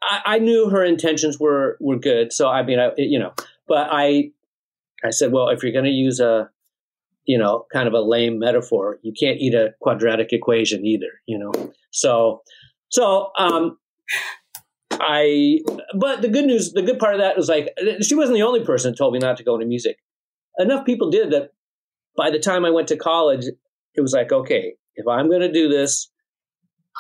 [0.02, 2.32] I, I knew her intentions were were good.
[2.32, 3.32] So I mean, I you know,
[3.68, 4.32] but I
[5.04, 6.50] I said, well, if you're going to use a
[7.30, 8.98] you know, kind of a lame metaphor.
[9.02, 11.52] You can't eat a quadratic equation either, you know.
[11.92, 12.42] So,
[12.88, 13.78] so um,
[14.92, 15.60] I.
[15.96, 17.68] But the good news, the good part of that was like
[18.02, 19.98] she wasn't the only person that told me not to go into music.
[20.58, 21.52] Enough people did that.
[22.16, 23.44] By the time I went to college,
[23.94, 26.10] it was like, okay, if I'm going to do this,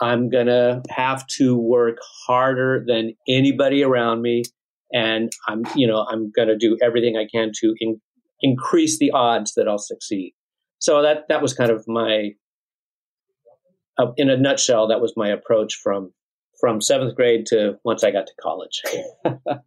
[0.00, 4.44] I'm going to have to work harder than anybody around me.
[4.92, 8.00] And I'm, you know, I'm going to do everything I can to in,
[8.40, 10.34] increase the odds that I'll succeed.
[10.78, 12.30] So that that was kind of my,
[13.98, 16.12] uh, in a nutshell, that was my approach from
[16.60, 18.82] from seventh grade to once I got to college.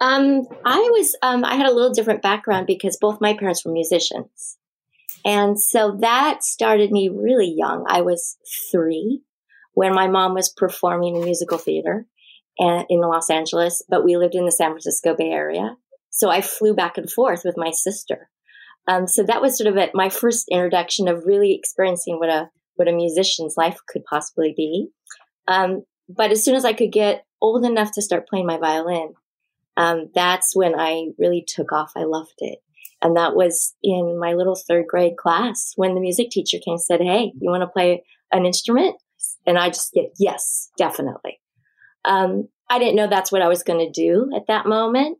[0.00, 3.72] Um, I was um, I had a little different background because both my parents were
[3.72, 4.58] musicians,
[5.24, 7.86] and so that started me really young.
[7.88, 8.36] I was
[8.70, 9.22] three
[9.72, 12.06] when my mom was performing in musical theater
[12.58, 15.76] in Los Angeles, but we lived in the San Francisco Bay Area,
[16.10, 18.28] so I flew back and forth with my sister.
[18.88, 22.88] Um, so that was sort of my first introduction of really experiencing what a what
[22.88, 24.88] a musician's life could possibly be.
[25.48, 29.14] Um, but as soon as I could get old enough to start playing my violin,
[29.76, 31.92] um, that's when I really took off.
[31.96, 32.58] I loved it.
[33.02, 36.80] And that was in my little third grade class when the music teacher came and
[36.80, 38.96] said, Hey, you want to play an instrument?
[39.46, 41.40] And I just get, yes, definitely.
[42.04, 45.18] Um, I didn't know that's what I was going to do at that moment.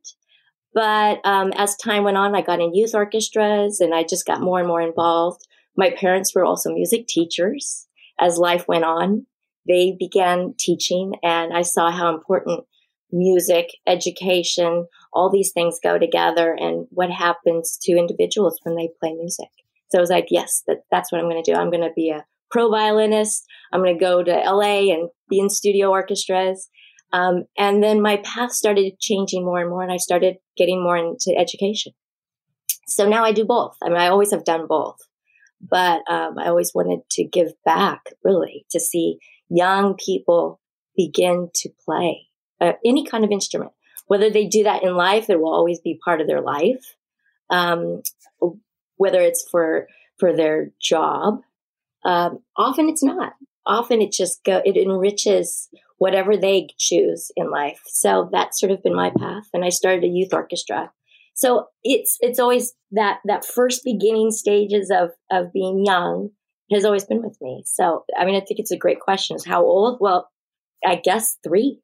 [0.74, 4.40] But um, as time went on, I got in youth orchestras and I just got
[4.40, 5.46] more and more involved.
[5.76, 7.86] My parents were also music teachers.
[8.18, 9.26] As life went on,
[9.66, 12.64] they began teaching, and I saw how important
[13.12, 19.14] music, education, all these things go together and what happens to individuals when they play
[19.14, 19.48] music.
[19.90, 21.56] So I was like, yes, that, that's what I'm going to do.
[21.56, 23.44] I'm going to be a pro violinist.
[23.72, 26.68] I'm going to go to LA and be in studio orchestras.
[27.12, 30.96] Um, and then my path started changing more and more, and I started getting more
[30.96, 31.92] into education.
[32.88, 33.76] So now I do both.
[33.82, 34.98] I mean, I always have done both,
[35.60, 40.60] but um, I always wanted to give back, really, to see young people
[40.96, 42.26] begin to play
[42.60, 43.72] uh, any kind of instrument.
[44.06, 46.94] Whether they do that in life, it will always be part of their life.
[47.50, 48.02] Um,
[48.96, 49.88] whether it's for
[50.18, 51.40] for their job,
[52.04, 53.34] um, often it's not.
[53.66, 57.80] Often it just go it enriches whatever they choose in life.
[57.86, 59.48] So that's sort of been my path.
[59.52, 60.92] And I started a youth orchestra.
[61.34, 66.30] So it's it's always that that first beginning stages of of being young
[66.72, 67.62] has always been with me.
[67.66, 69.36] So I mean I think it's a great question.
[69.36, 69.98] Is how old?
[70.00, 70.30] Well,
[70.84, 71.80] I guess three.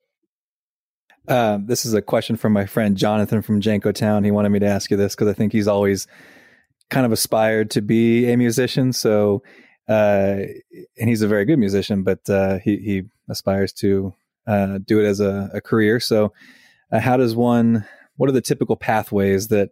[1.28, 4.24] Um, this is a question from my friend Jonathan from Jenkintown.
[4.24, 6.06] He wanted me to ask you this because I think he's always
[6.90, 8.92] kind of aspired to be a musician.
[8.92, 9.42] So,
[9.88, 10.40] uh,
[10.98, 14.14] and he's a very good musician, but uh, he he aspires to
[14.46, 16.00] uh, do it as a, a career.
[16.00, 16.32] So,
[16.90, 17.86] uh, how does one?
[18.16, 19.70] What are the typical pathways that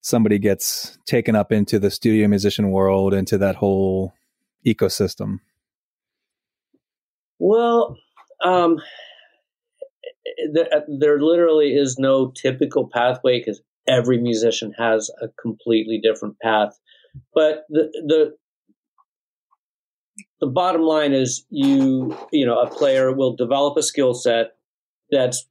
[0.00, 4.14] somebody gets taken up into the studio musician world, into that whole
[4.66, 5.40] ecosystem?
[7.38, 7.96] Well,
[8.42, 8.80] um,
[10.52, 16.38] there, uh, there literally is no typical pathway because every musician has a completely different
[16.40, 16.78] path.
[17.34, 18.34] But the the
[20.40, 24.52] the bottom line is you you know a player will develop a skill set
[25.10, 25.46] that's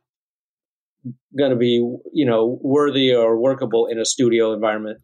[1.37, 1.75] going to be
[2.13, 4.99] you know worthy or workable in a studio environment.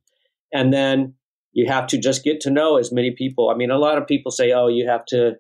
[0.52, 1.14] And then
[1.52, 3.50] you have to just get to know as many people.
[3.50, 5.34] I mean a lot of people say oh you have to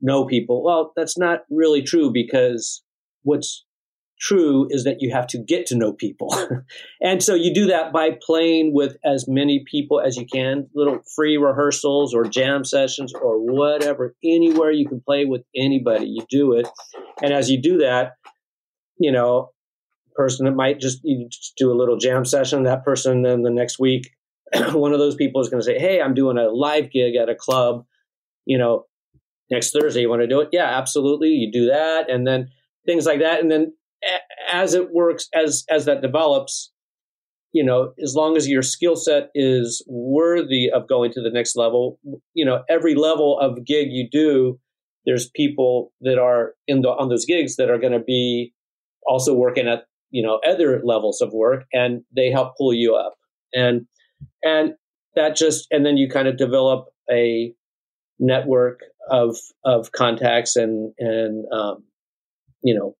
[0.00, 0.62] know people.
[0.62, 2.82] Well that's not really true because
[3.22, 3.64] what's
[4.20, 6.34] true is that you have to get to know people.
[7.00, 11.00] and so you do that by playing with as many people as you can, little
[11.16, 16.52] free rehearsals or jam sessions or whatever, anywhere you can play with anybody, you do
[16.52, 16.68] it.
[17.22, 18.12] And as you do that,
[18.98, 19.50] you know,
[20.14, 23.78] person that might just, just do a little jam session, that person then the next
[23.78, 24.10] week,
[24.72, 27.30] one of those people is going to say, Hey, I'm doing a live gig at
[27.30, 27.86] a club,
[28.44, 28.84] you know,
[29.50, 30.50] next Thursday, you want to do it?
[30.52, 31.30] Yeah, absolutely.
[31.30, 32.10] You do that.
[32.10, 32.48] And then
[32.86, 33.40] things like that.
[33.40, 33.72] And then
[34.50, 36.72] as it works, as as that develops,
[37.52, 41.56] you know, as long as your skill set is worthy of going to the next
[41.56, 41.98] level,
[42.34, 44.58] you know, every level of gig you do,
[45.06, 48.52] there's people that are in the on those gigs that are going to be
[49.06, 53.14] also working at you know other levels of work, and they help pull you up,
[53.54, 53.86] and
[54.42, 54.74] and
[55.14, 57.54] that just and then you kind of develop a
[58.18, 61.84] network of of contacts and and um,
[62.62, 62.94] you know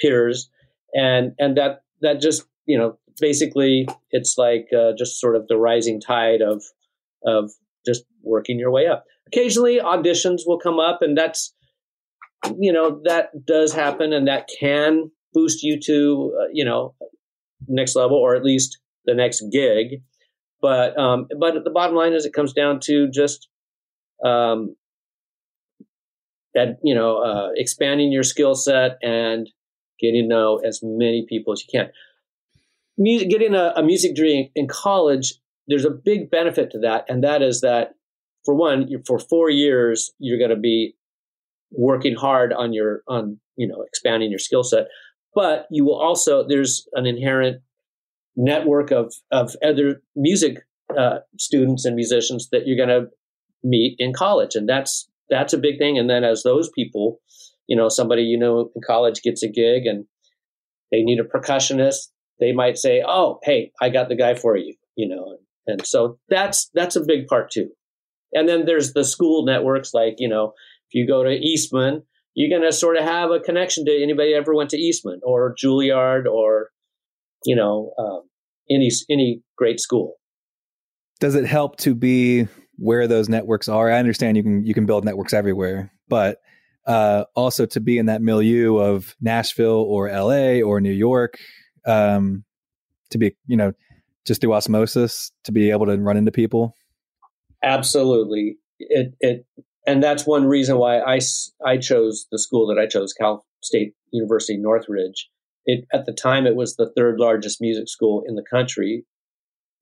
[0.00, 0.50] peers,
[0.94, 5.56] and and that that just you know basically it's like uh, just sort of the
[5.56, 6.62] rising tide of
[7.24, 7.50] of
[7.86, 9.04] just working your way up.
[9.26, 11.54] Occasionally auditions will come up, and that's
[12.58, 16.94] you know that does happen, and that can boost you to uh, you know
[17.66, 20.02] next level or at least the next gig.
[20.60, 23.48] But um, but the bottom line is it comes down to just
[24.24, 24.74] um,
[26.54, 29.48] that you know uh, expanding your skill set and
[30.00, 31.90] getting to know as many people as you can.
[32.96, 35.34] Music, getting a, a music degree in college,
[35.68, 37.94] there's a big benefit to that, and that is that
[38.44, 40.94] for one, for four years, you're going to be
[41.70, 44.88] working hard on your on you know expanding your skill set,
[45.34, 47.62] but you will also there's an inherent
[48.36, 50.58] network of of other music
[50.96, 53.10] uh, students and musicians that you're going to
[53.62, 55.98] meet in college, and that's that's a big thing.
[55.98, 57.20] And then as those people
[57.66, 60.06] you know somebody you know in college gets a gig and
[60.90, 62.08] they need a percussionist.
[62.40, 65.38] They might say, "Oh, hey, I got the guy for you," you know.
[65.66, 67.68] And so that's that's a big part too.
[68.32, 70.52] And then there's the school networks, like you know,
[70.88, 72.02] if you go to Eastman,
[72.34, 75.54] you're going to sort of have a connection to anybody ever went to Eastman or
[75.62, 76.70] Juilliard or
[77.44, 78.22] you know um,
[78.70, 80.14] any any great school.
[81.20, 82.46] Does it help to be
[82.78, 83.90] where those networks are?
[83.90, 86.38] I understand you can you can build networks everywhere, but
[86.86, 91.38] uh, also to be in that milieu of Nashville or LA or New York,
[91.86, 92.44] um,
[93.10, 93.72] to be you know
[94.26, 96.74] just through osmosis to be able to run into people.
[97.62, 99.46] Absolutely, it it
[99.86, 101.20] and that's one reason why I
[101.64, 105.28] I chose the school that I chose, Cal State University Northridge.
[105.66, 109.04] It at the time it was the third largest music school in the country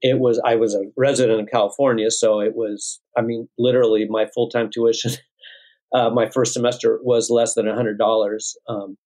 [0.02, 4.26] it was I was a resident of California, so it was I mean literally my
[4.34, 5.12] full time tuition.
[5.94, 8.56] Uh, my first semester was less than hundred dollars.
[8.68, 8.98] Um,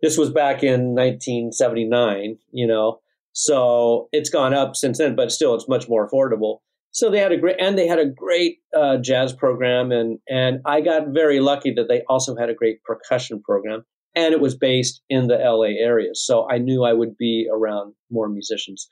[0.00, 3.00] this was back in 1979, you know,
[3.32, 6.58] so it's gone up since then, but still it's much more affordable.
[6.90, 10.60] So they had a great and they had a great uh, jazz program, and and
[10.66, 13.84] I got very lucky that they also had a great percussion program,
[14.16, 17.94] and it was based in the LA area, so I knew I would be around
[18.10, 18.88] more musicians.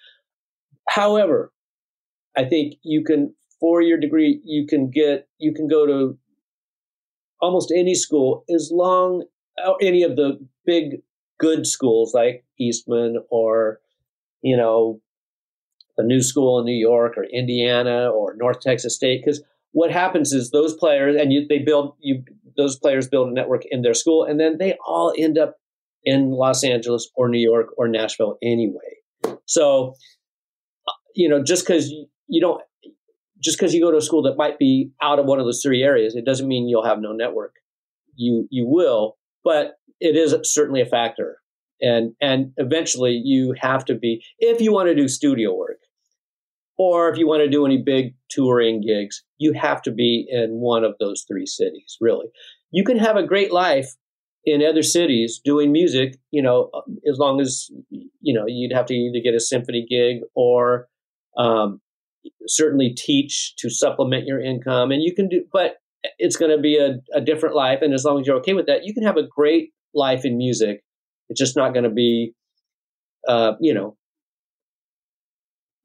[0.89, 1.53] However,
[2.37, 6.19] I think you can, for your degree, you can get, you can go to
[7.41, 9.25] almost any school as long,
[9.65, 11.03] uh, any of the big
[11.39, 13.81] good schools like Eastman or,
[14.43, 15.01] you know,
[15.97, 19.23] the new school in New York or Indiana or North Texas State.
[19.25, 22.23] Because what happens is those players, and you, they build, you,
[22.57, 25.57] those players build a network in their school, and then they all end up
[26.05, 29.37] in Los Angeles or New York or Nashville anyway.
[29.47, 29.95] So
[31.17, 31.91] you know, just because
[32.29, 32.63] you don't,
[33.43, 35.63] just because you go to a school that might be out of one of those
[35.63, 37.57] three areas, it doesn't mean you'll have no network.
[38.15, 41.39] You you will, but it is certainly a factor.
[41.81, 45.79] And and eventually you have to be if you want to do studio work,
[46.79, 50.61] or if you want to do any big touring gigs, you have to be in
[50.61, 51.97] one of those three cities.
[52.01, 52.27] Really,
[52.71, 53.89] you can have a great life
[54.45, 56.19] in other cities doing music.
[56.31, 59.87] You know, um, as long as you know you'd have to either get a symphony
[59.89, 60.89] gig or
[61.37, 61.81] um,
[62.47, 65.77] certainly teach to supplement your income, and you can do, but
[66.19, 67.81] it's going to be a, a different life.
[67.83, 70.37] And as long as you're okay with that, you can have a great life in
[70.37, 70.83] music.
[71.29, 72.33] It's just not going to be,
[73.27, 73.97] uh, you know,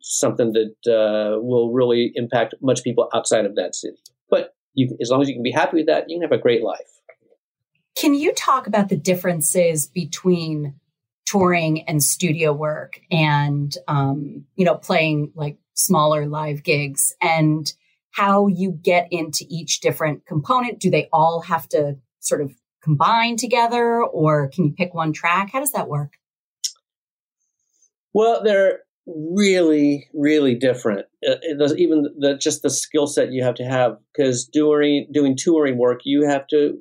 [0.02, 3.98] something that uh, will really impact much people outside of that city.
[4.30, 6.42] But you, as long as you can be happy with that, you can have a
[6.42, 6.80] great life.
[7.96, 10.76] Can you talk about the differences between
[11.32, 17.74] touring and studio work and um, you know playing like smaller live gigs and
[18.12, 20.80] how you get into each different component.
[20.80, 22.52] Do they all have to sort of
[22.84, 25.52] combine together or can you pick one track?
[25.54, 26.14] How does that work?
[28.14, 31.06] Well they're really really different.
[31.22, 35.78] It even the just the skill set you have to have because doing doing touring
[35.78, 36.78] work you have to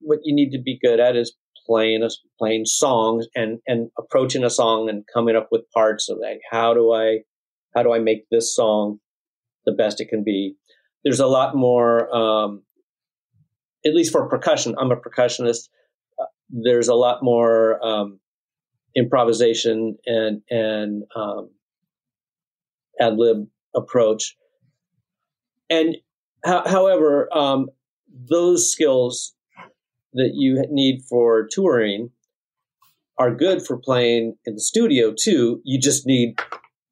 [0.00, 1.34] what you need to be good at is
[1.70, 6.18] playing a, playing songs and and approaching a song and coming up with parts of
[6.20, 7.18] like how do I
[7.74, 8.98] how do I make this song
[9.66, 10.56] the best it can be.
[11.04, 12.62] There's a lot more, um,
[13.86, 14.74] at least for percussion.
[14.78, 15.68] I'm a percussionist.
[16.20, 18.20] Uh, there's a lot more um,
[18.96, 21.50] improvisation and and um,
[23.00, 24.36] ad lib approach.
[25.70, 25.96] And
[26.44, 27.68] however, um,
[28.28, 29.34] those skills
[30.14, 32.10] that you need for touring
[33.18, 35.60] are good for playing in the studio too.
[35.64, 36.40] You just need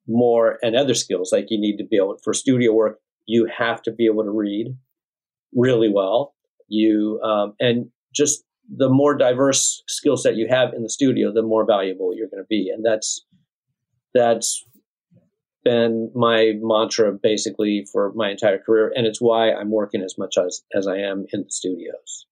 [0.07, 1.31] more and other skills.
[1.31, 4.31] Like you need to be able for studio work, you have to be able to
[4.31, 4.75] read
[5.53, 6.35] really well.
[6.67, 11.41] You um, and just the more diverse skill set you have in the studio, the
[11.41, 12.71] more valuable you're going to be.
[12.73, 13.25] And that's
[14.13, 14.63] that's
[15.63, 20.37] been my mantra basically for my entire career, and it's why I'm working as much
[20.37, 22.27] as as I am in the studios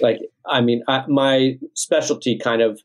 [0.00, 2.80] like i mean I, my specialty kind of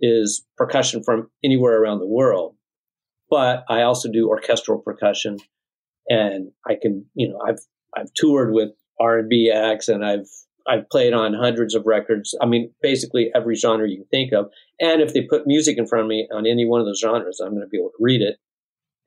[0.00, 2.54] is percussion from anywhere around the world
[3.30, 5.38] but i also do orchestral percussion.
[6.08, 7.60] And i can you know i've
[7.96, 10.28] i've toured with r&b acts and i've
[10.68, 12.36] i've played on hundreds of records.
[12.40, 14.50] I mean basically every genre you can think of.
[14.80, 17.40] And if they put music in front of me on any one of those genres
[17.40, 18.36] i'm going to be able to read it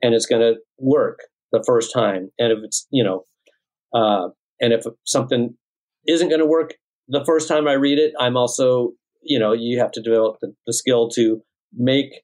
[0.01, 1.19] and it's going to work
[1.51, 2.31] the first time.
[2.39, 3.25] And if it's you know
[3.93, 4.29] uh,
[4.59, 5.55] and if something
[6.07, 6.75] isn't going to work
[7.07, 10.53] the first time I read it, I'm also, you know, you have to develop the,
[10.67, 11.41] the skill to
[11.75, 12.23] make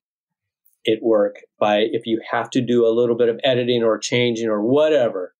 [0.86, 4.50] it work by if you have to do a little bit of editing or changing
[4.50, 5.34] or whatever,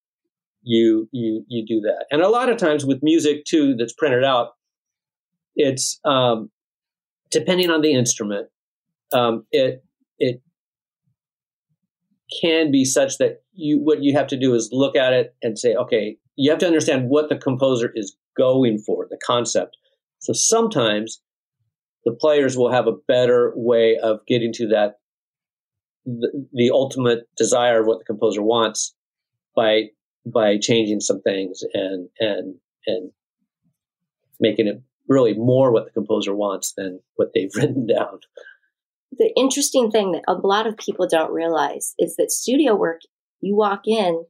[0.62, 2.06] you you you do that.
[2.10, 4.50] And a lot of times with music too that's printed out,
[5.56, 6.50] it's um,
[7.30, 8.48] depending on the instrument.
[9.12, 9.84] um, it
[10.18, 10.42] it
[12.42, 15.58] can be such that you what you have to do is look at it and
[15.58, 19.76] say, okay, you have to understand what the composer is going for, the concept.
[20.18, 21.20] So sometimes
[22.04, 24.96] the players will have a better way of getting to that
[26.04, 28.94] the, the ultimate desire of what the composer wants
[29.54, 29.84] by
[30.26, 32.56] by changing some things and and
[32.86, 33.10] and
[34.40, 38.18] making it really more what the composer wants than what they've written down.
[39.12, 43.00] The interesting thing that a lot of people don't realize is that studio work,
[43.40, 44.24] you walk in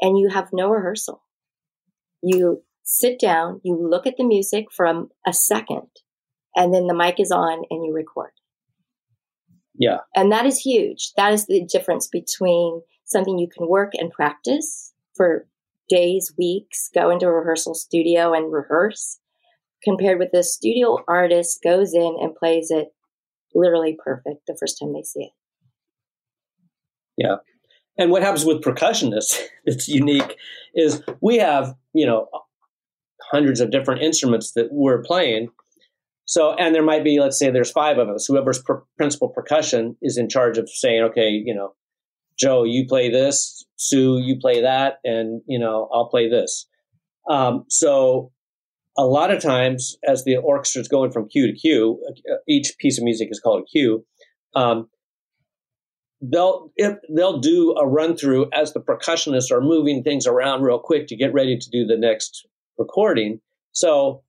[0.00, 1.22] and you have no rehearsal.
[2.22, 5.88] You sit down, you look at the music from a second,
[6.54, 8.30] and then the mic is on and you record.
[9.78, 9.98] Yeah.
[10.14, 11.12] And that is huge.
[11.16, 15.46] That is the difference between something you can work and practice for
[15.88, 19.18] days, weeks, go into a rehearsal studio and rehearse,
[19.84, 22.94] compared with a studio artist goes in and plays it
[23.54, 25.32] literally perfect the first time they see it.
[27.16, 27.36] Yeah.
[27.98, 30.36] And what happens with percussionists that's unique
[30.74, 32.28] is we have, you know,
[33.30, 35.48] hundreds of different instruments that we're playing.
[36.24, 38.26] So, and there might be, let's say there's five of us.
[38.26, 41.74] Whoever's per- principal percussion is in charge of saying, okay, you know,
[42.38, 46.66] Joe, you play this, Sue, you play that, and, you know, I'll play this.
[47.30, 48.32] Um, so
[48.98, 52.74] a lot of times as the orchestra is going from cue to cue, uh, each
[52.78, 54.04] piece of music is called a cue.
[54.54, 54.88] Um,
[56.20, 60.78] they'll if they'll do a run through as the percussionists are moving things around real
[60.78, 62.46] quick to get ready to do the next
[62.78, 63.40] recording.
[63.72, 64.22] So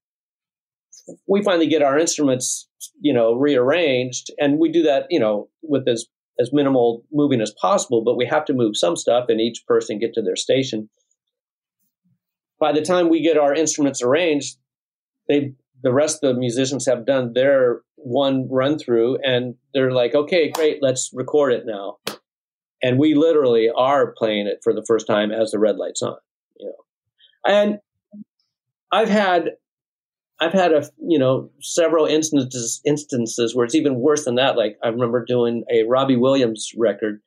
[1.27, 2.67] we finally get our instruments,
[2.99, 6.05] you know, rearranged, and we do that, you know, with as
[6.39, 8.03] as minimal moving as possible.
[8.03, 10.89] But we have to move some stuff, and each person get to their station.
[12.59, 14.57] By the time we get our instruments arranged,
[15.27, 20.15] they the rest of the musicians have done their one run through, and they're like,
[20.15, 21.97] "Okay, great, let's record it now."
[22.83, 26.17] And we literally are playing it for the first time as the red light's on,
[26.59, 27.51] you know.
[27.51, 27.79] And
[28.91, 29.51] I've had
[30.39, 34.57] I've had a you know several instances instances where it's even worse than that.
[34.57, 37.21] Like I remember doing a Robbie Williams record,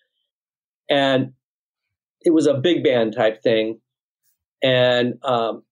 [0.89, 1.33] and
[2.23, 3.81] it was a big band type thing,
[4.63, 5.65] and um,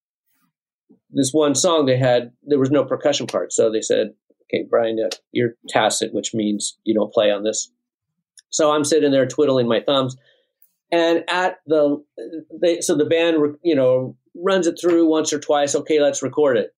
[1.10, 4.14] this one song they had there was no percussion part, so they said,
[4.44, 7.70] "Okay, Brian, uh, you're tacit, which means you don't play on this."
[8.50, 10.16] So I'm sitting there twiddling my thumbs,
[10.90, 12.02] and at the
[12.60, 15.74] they so the band you know runs it through once or twice.
[15.74, 16.70] Okay, let's record it.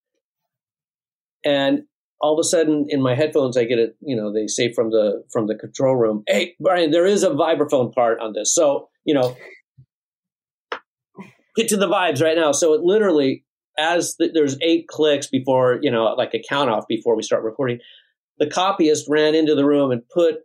[1.44, 1.84] And
[2.20, 3.96] all of a sudden, in my headphones, I get it.
[4.00, 7.30] You know, they say from the from the control room, "Hey, Brian, there is a
[7.30, 9.36] vibraphone part on this." So you know,
[11.56, 12.52] get to the vibes right now.
[12.52, 13.44] So it literally,
[13.78, 17.42] as the, there's eight clicks before you know, like a count off before we start
[17.42, 17.78] recording,
[18.38, 20.36] the copyist ran into the room and put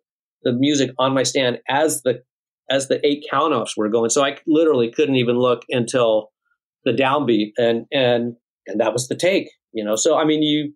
[0.43, 2.23] the music on my stand as the
[2.69, 4.09] as the eight count offs were going.
[4.09, 6.31] So I literally couldn't even look until
[6.85, 8.35] the downbeat and and
[8.67, 9.95] and that was the take you know?
[9.95, 10.73] So i mean you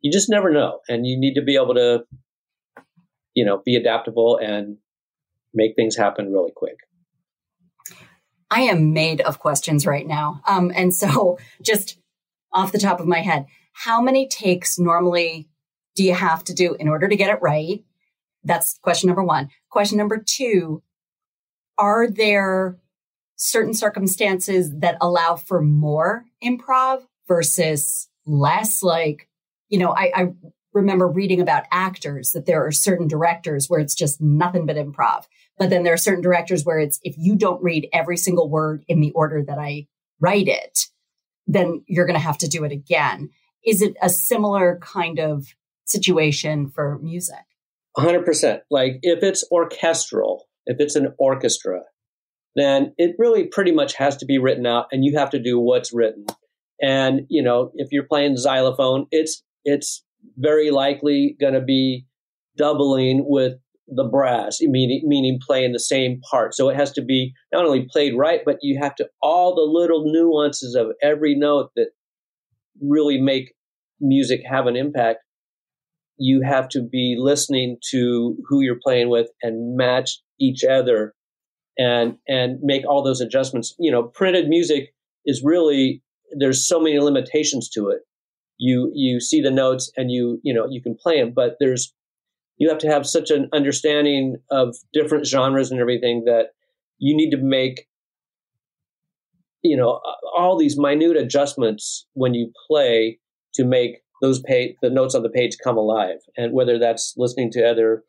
[0.00, 2.04] you just never know and you need to be able to
[3.34, 4.78] you know be adaptable and
[5.54, 6.76] make things happen really quick.
[8.50, 10.42] I am made of questions right now.
[10.46, 11.98] Um, and so just
[12.52, 15.50] off the top of my head how many takes normally
[15.96, 17.84] do you have to do in order to get it right?
[18.42, 19.50] That's question number one.
[19.68, 20.82] Question number two
[21.78, 22.78] are there
[23.36, 28.82] certain circumstances that allow for more improv versus less.
[28.82, 29.28] Like,
[29.68, 30.26] you know, I, I
[30.72, 35.24] remember reading about actors that there are certain directors where it's just nothing but improv.
[35.58, 38.84] But then there are certain directors where it's if you don't read every single word
[38.88, 39.86] in the order that I
[40.20, 40.86] write it,
[41.46, 43.30] then you're going to have to do it again.
[43.64, 45.46] Is it a similar kind of
[45.84, 47.36] situation for music?
[47.96, 48.60] 100%.
[48.70, 51.82] Like if it's orchestral, if it's an orchestra,
[52.56, 55.60] then it really pretty much has to be written out and you have to do
[55.60, 56.24] what's written.
[56.80, 60.02] And, you know, if you're playing xylophone, it's, it's
[60.38, 62.06] very likely going to be
[62.56, 63.54] doubling with
[63.88, 66.54] the brass, meaning, meaning playing the same part.
[66.54, 69.62] So it has to be not only played right, but you have to, all the
[69.62, 71.90] little nuances of every note that
[72.82, 73.52] really make
[74.00, 75.20] music have an impact.
[76.18, 81.14] You have to be listening to who you're playing with and match each other
[81.78, 83.74] and and make all those adjustments.
[83.78, 86.02] You know, printed music is really
[86.38, 88.00] there's so many limitations to it.
[88.58, 91.92] You you see the notes and you you know you can play them, but there's
[92.58, 96.48] you have to have such an understanding of different genres and everything that
[96.98, 97.86] you need to make
[99.62, 100.00] you know
[100.34, 103.18] all these minute adjustments when you play
[103.54, 107.50] to make those page the notes on the page come alive and whether that's listening
[107.50, 108.04] to other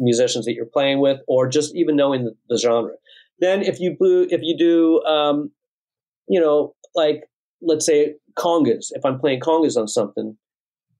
[0.00, 2.92] musicians that you're playing with, or just even knowing the, the genre.
[3.38, 5.50] Then if you do, if you do, um,
[6.28, 7.24] you know, like
[7.62, 10.36] let's say congas, if I'm playing congas on something,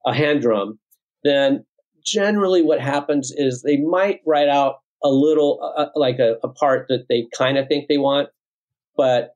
[0.07, 0.79] a hand drum,
[1.25, 1.65] then
[2.05, 6.49] generally what happens is they might write out a little, uh, uh like a, a
[6.49, 8.29] part that they kind of think they want,
[8.97, 9.35] but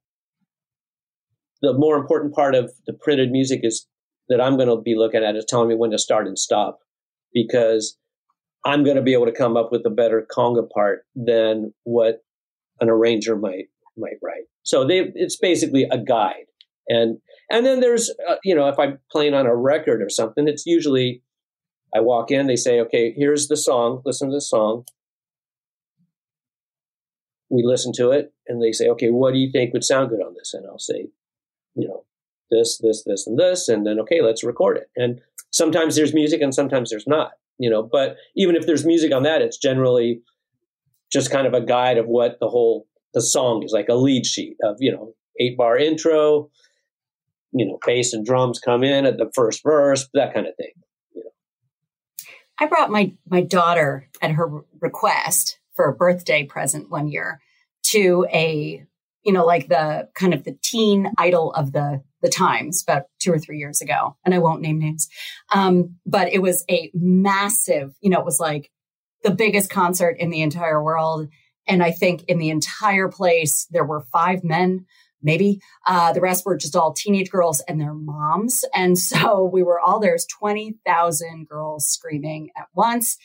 [1.63, 3.87] the more important part of the printed music is
[4.29, 6.81] that I'm going to be looking at is telling me when to start and stop
[7.33, 7.97] because
[8.65, 12.25] I'm going to be able to come up with a better conga part than what
[12.81, 14.45] an arranger might might write.
[14.63, 16.47] So they, it's basically a guide.
[16.89, 17.19] And
[17.51, 20.67] and then there's uh, you know if I'm playing on a record or something, it's
[20.67, 21.23] usually
[21.95, 24.85] I walk in, they say, okay, here's the song, listen to the song.
[27.51, 30.21] We listen to it, and they say, okay, what do you think would sound good
[30.21, 30.55] on this?
[30.55, 31.07] And I'll say,
[31.77, 32.05] you know,
[32.51, 34.91] this, this, this, and this, and then okay, let's record it.
[34.97, 35.21] And
[35.53, 37.33] sometimes there's music, and sometimes there's not.
[37.59, 40.21] You know, but even if there's music on that, it's generally
[41.13, 44.27] just kind of a guide of what the whole the song is like a lead
[44.27, 46.51] sheet of you know eight bar intro
[47.53, 50.73] you know bass and drums come in at the first verse that kind of thing
[51.15, 51.31] you know.
[52.59, 57.41] i brought my my daughter at her request for a birthday present one year
[57.83, 58.85] to a
[59.25, 63.33] you know like the kind of the teen idol of the the times about two
[63.33, 65.09] or three years ago and i won't name names
[65.53, 68.71] um, but it was a massive you know it was like
[69.23, 71.29] the biggest concert in the entire world
[71.67, 74.87] and I think in the entire place, there were five men,
[75.23, 75.61] maybe.
[75.87, 78.65] Uh, the rest were just all teenage girls and their moms.
[78.75, 83.17] And so we were all there's 20,000 girls screaming at once.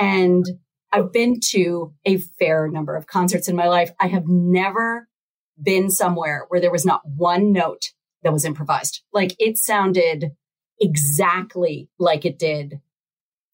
[0.00, 0.44] And
[0.92, 3.90] I've been to a fair number of concerts in my life.
[4.00, 5.08] I have never
[5.62, 7.92] been somewhere where there was not one note
[8.22, 9.02] that was improvised.
[9.12, 10.32] Like it sounded
[10.80, 12.80] exactly like it did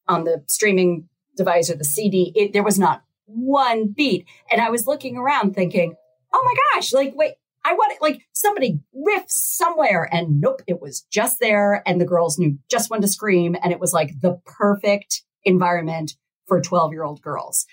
[0.09, 2.33] on the streaming device or the CD.
[2.35, 4.27] It, there was not one beat.
[4.51, 5.95] And I was looking around thinking,
[6.33, 7.35] oh my gosh, like, wait,
[7.65, 10.09] I want it, like somebody riff somewhere.
[10.11, 11.83] And nope, it was just there.
[11.87, 13.57] And the girls knew just when to scream.
[13.63, 16.15] And it was like the perfect environment
[16.47, 17.67] for 12 year old girls.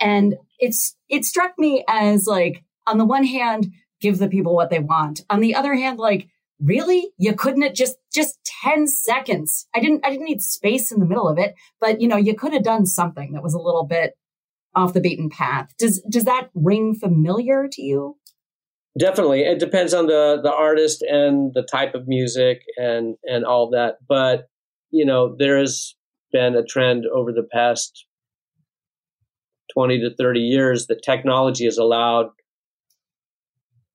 [0.00, 4.70] And it's, it struck me as like, on the one hand, give the people what
[4.70, 5.22] they want.
[5.30, 6.28] On the other hand, like,
[6.60, 11.00] really you couldn't have just just 10 seconds i didn't i didn't need space in
[11.00, 13.58] the middle of it but you know you could have done something that was a
[13.58, 14.14] little bit
[14.74, 15.72] off the beaten path.
[15.78, 18.16] Does does that ring familiar to you?
[18.98, 19.42] Definitely.
[19.42, 23.98] It depends on the the artist and the type of music and and all that.
[24.08, 24.48] But
[24.90, 25.94] you know, there has
[26.32, 28.06] been a trend over the past
[29.72, 32.30] 20 to 30 years that technology has allowed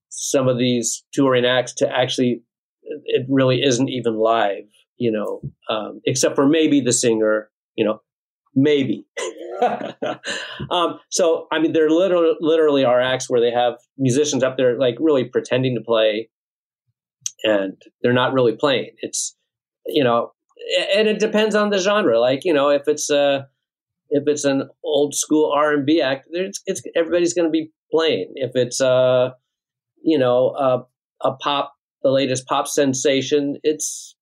[0.09, 2.41] some of these touring acts to actually
[3.05, 4.65] it really isn't even live
[4.97, 8.01] you know um, except for maybe the singer you know
[8.55, 9.05] maybe
[10.71, 14.77] um, so, I mean, there literally, literally are acts where they have musicians up there,
[14.77, 16.29] like really pretending to play,
[17.43, 18.91] and they're not really playing.
[19.01, 19.35] It's,
[19.85, 20.33] you know,
[20.95, 22.19] and it depends on the genre.
[22.19, 23.47] Like, you know, if it's a,
[24.09, 27.71] if it's an old school R and B act, it's, it's everybody's going to be
[27.91, 28.31] playing.
[28.35, 29.35] If it's a,
[30.03, 31.73] you know, a, a pop,
[32.03, 34.15] the latest pop sensation, it's,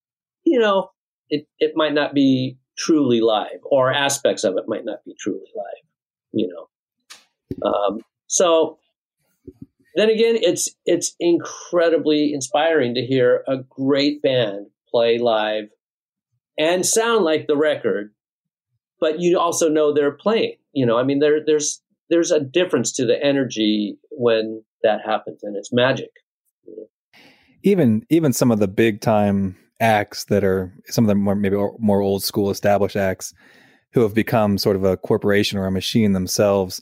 [0.43, 0.89] you know,
[1.29, 5.49] it, it might not be truly live, or aspects of it might not be truly
[5.55, 5.83] live.
[6.33, 8.77] You know, um, so
[9.95, 15.69] then again, it's it's incredibly inspiring to hear a great band play live
[16.57, 18.13] and sound like the record,
[18.99, 20.57] but you also know they're playing.
[20.71, 25.43] You know, I mean, there there's there's a difference to the energy when that happens,
[25.43, 26.09] and it's magic.
[27.63, 31.55] Even even some of the big time acts that are some of the more maybe
[31.79, 33.33] more old school established acts
[33.93, 36.81] who have become sort of a corporation or a machine themselves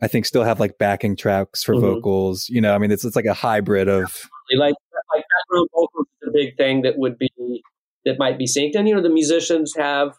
[0.00, 1.86] i think still have like backing tracks for mm-hmm.
[1.86, 4.74] vocals you know i mean it's it's like a hybrid of like
[5.12, 7.30] like background vocals is a big thing that would be
[8.04, 10.16] that might be synced and you know the musicians have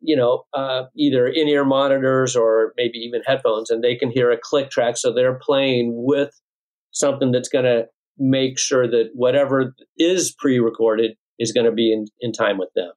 [0.00, 4.38] you know uh, either in-ear monitors or maybe even headphones and they can hear a
[4.40, 6.30] click track so they're playing with
[6.92, 7.86] something that's going to
[8.18, 12.92] make sure that whatever is pre-recorded is going to be in, in time with them.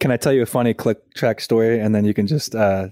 [0.00, 2.88] Can I tell you a funny click track story, and then you can just uh,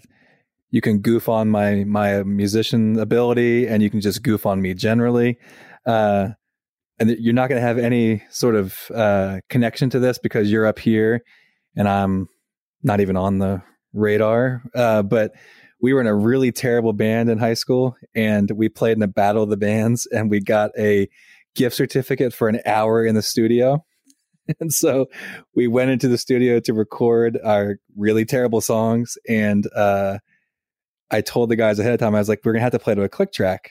[0.70, 4.72] you can goof on my my musician ability, and you can just goof on me
[4.72, 5.37] generally,
[5.87, 6.29] uh,
[6.99, 10.66] and you're not going to have any sort of uh, connection to this because you're
[10.66, 11.20] up here,
[11.77, 12.29] and I'm
[12.85, 13.62] not even on the
[13.93, 14.62] radar.
[14.74, 15.32] Uh, but
[15.80, 19.09] we were in a really terrible band in high school and we played in a
[19.09, 21.09] battle of the bands and we got a
[21.55, 23.85] gift certificate for an hour in the studio.
[24.61, 25.07] and so
[25.55, 29.16] we went into the studio to record our really terrible songs.
[29.28, 30.18] And uh,
[31.11, 32.78] I told the guys ahead of time, I was like, we're going to have to
[32.78, 33.70] play to a click track.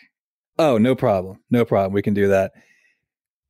[0.57, 1.39] Oh, no problem.
[1.49, 1.93] No problem.
[1.93, 2.51] We can do that.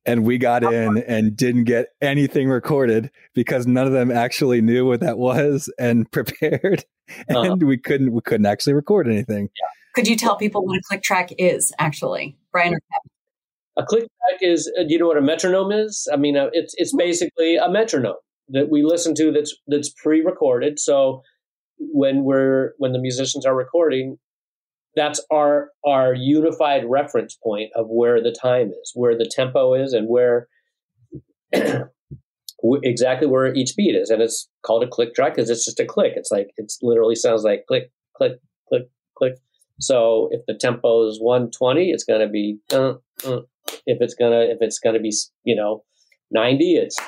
[0.06, 4.86] And we got in and didn't get anything recorded because none of them actually knew
[4.86, 6.84] what that was and prepared.
[7.28, 7.52] Uh-huh.
[7.52, 9.48] And we couldn't we couldn't actually record anything.
[9.94, 13.10] Could you tell people what a click track is actually, Brian or Kevin?
[13.76, 16.08] A click track is, uh, do you know what a metronome is?
[16.12, 18.16] I mean, uh, it's it's basically a metronome
[18.48, 20.78] that we listen to that's that's pre-recorded.
[20.78, 21.22] So
[21.78, 24.18] when we're when the musicians are recording,
[24.96, 29.92] that's our our unified reference point of where the time is, where the tempo is,
[29.92, 30.48] and where
[32.82, 34.10] exactly where each beat is.
[34.10, 36.12] And it's called a click track because it's just a click.
[36.16, 38.38] It's like it's literally sounds like click, click,
[38.68, 39.34] click, click.
[39.80, 42.58] So if the tempo is 120, it's going to be.
[42.72, 42.94] Uh,
[43.26, 43.40] uh.
[43.86, 45.10] If it's gonna if it's gonna be
[45.44, 45.84] you know
[46.30, 46.98] 90, it's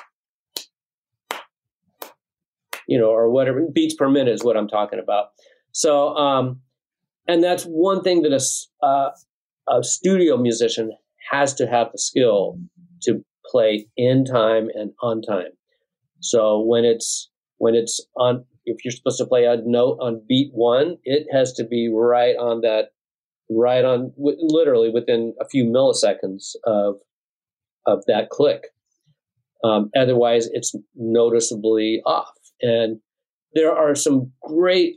[2.89, 5.27] you know or whatever beats per minute is what I'm talking about.
[5.73, 6.61] So um,
[7.29, 9.11] and that's one thing that a, uh,
[9.69, 10.93] a studio musician
[11.31, 12.59] has to have the skill
[13.03, 15.53] to play in time and on time.
[16.21, 20.51] So when it's when it's on, if you're supposed to play a note on beat
[20.53, 22.91] one, it has to be right on that,
[23.51, 26.97] right on, w- literally within a few milliseconds of
[27.87, 28.69] of that click.
[29.65, 32.33] Um, otherwise, it's noticeably off.
[32.61, 33.01] And
[33.55, 34.97] there are some great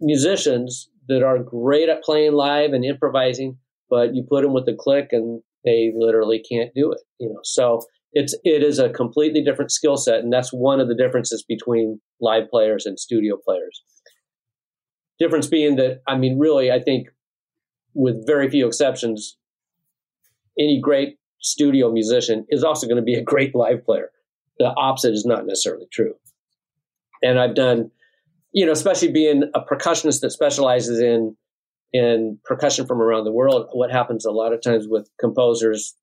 [0.00, 3.58] musicians that are great at playing live and improvising,
[3.90, 7.00] but you put them with the click and they literally can't do it.
[7.18, 7.82] You know, so
[8.12, 12.00] it's it is a completely different skill set, and that's one of the differences between
[12.20, 13.82] live players and studio players.
[15.18, 17.08] Difference being that I mean, really, I think
[17.94, 19.36] with very few exceptions,
[20.58, 24.10] any great studio musician is also going to be a great live player.
[24.58, 26.14] The opposite is not necessarily true.
[27.22, 27.90] And I've done,
[28.52, 31.36] you know, especially being a percussionist that specializes in
[31.92, 33.68] in percussion from around the world.
[33.72, 35.94] What happens a lot of times with composers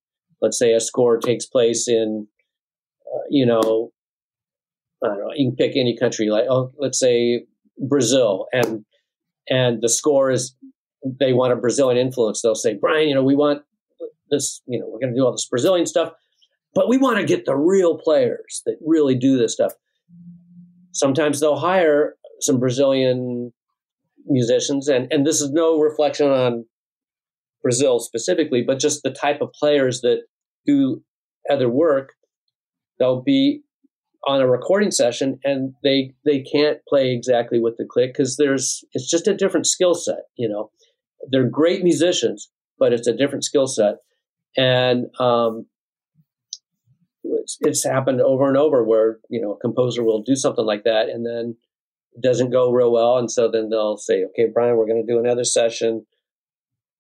[0.42, 2.28] let's say a score takes place in,
[3.14, 3.92] uh, you know,
[5.04, 7.46] I don't know, you can pick any country, like, oh, let's say
[7.78, 8.86] Brazil, and
[9.50, 10.56] and the score is
[11.04, 12.42] they want a Brazilian influence.
[12.42, 13.64] They'll say, Brian, you know, we want
[14.30, 16.12] this, you know, we're going to do all this Brazilian stuff,
[16.76, 19.72] but we want to get the real players that really do this stuff.
[20.92, 23.54] Sometimes they'll hire some Brazilian
[24.26, 26.66] musicians, and and this is no reflection on
[27.62, 30.22] Brazil specifically, but just the type of players that
[30.66, 31.04] do
[31.50, 32.14] other work.
[33.00, 33.62] They'll be
[34.28, 38.84] on a recording session and they they can't play exactly with the click because there's
[38.94, 40.24] it's just a different skill set.
[40.36, 40.72] You know,
[41.32, 43.96] they're great musicians, but it's a different skill set,
[44.58, 45.66] and um,
[47.24, 50.84] it's, it's happened over and over where you know a composer will do something like
[50.84, 51.56] that and then
[52.22, 55.20] doesn't go real well, and so then they'll say, "Okay, Brian, we're going to do
[55.20, 56.06] another session."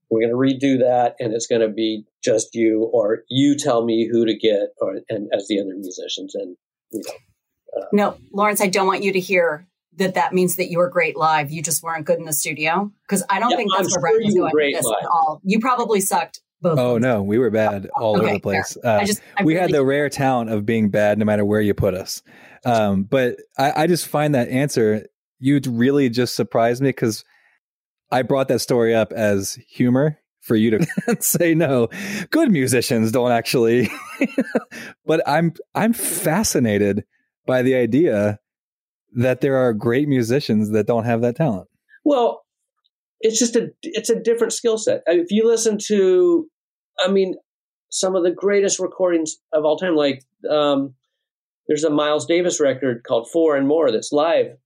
[0.09, 3.86] we're going to redo that and it's going to be just you or you tell
[3.86, 6.57] me who to get or and as the other musicians and
[6.91, 9.67] you know uh, no lawrence i don't want you to hear
[9.97, 12.91] that that means that you were great live you just weren't good in the studio
[13.03, 14.82] because i don't yeah, think that's I'm where sure Brian's you were going great with
[14.82, 15.03] this live.
[15.03, 17.01] at all you probably sucked both Oh ways.
[17.03, 18.78] no, we were bad all Okay, over the place.
[18.84, 21.61] Uh, I just I we had the rare talent of being bad no matter where
[21.61, 22.22] you put us.
[22.66, 25.05] Um, but I, I just find that answer
[25.39, 27.24] you'd really just surprised me because
[28.12, 30.88] I brought that story up as humor for you to
[31.20, 31.89] say no.
[32.32, 33.89] Good musicians don't actually,
[35.05, 37.05] but I'm I'm fascinated
[37.45, 38.39] by the idea
[39.16, 41.68] that there are great musicians that don't have that talent.
[42.05, 42.43] well
[43.22, 46.47] it's just a it's a different skill set if you listen to
[46.99, 47.36] i mean
[47.89, 50.93] some of the greatest recordings of all time like um,
[51.70, 54.57] there's a miles davis record called four and more that's live.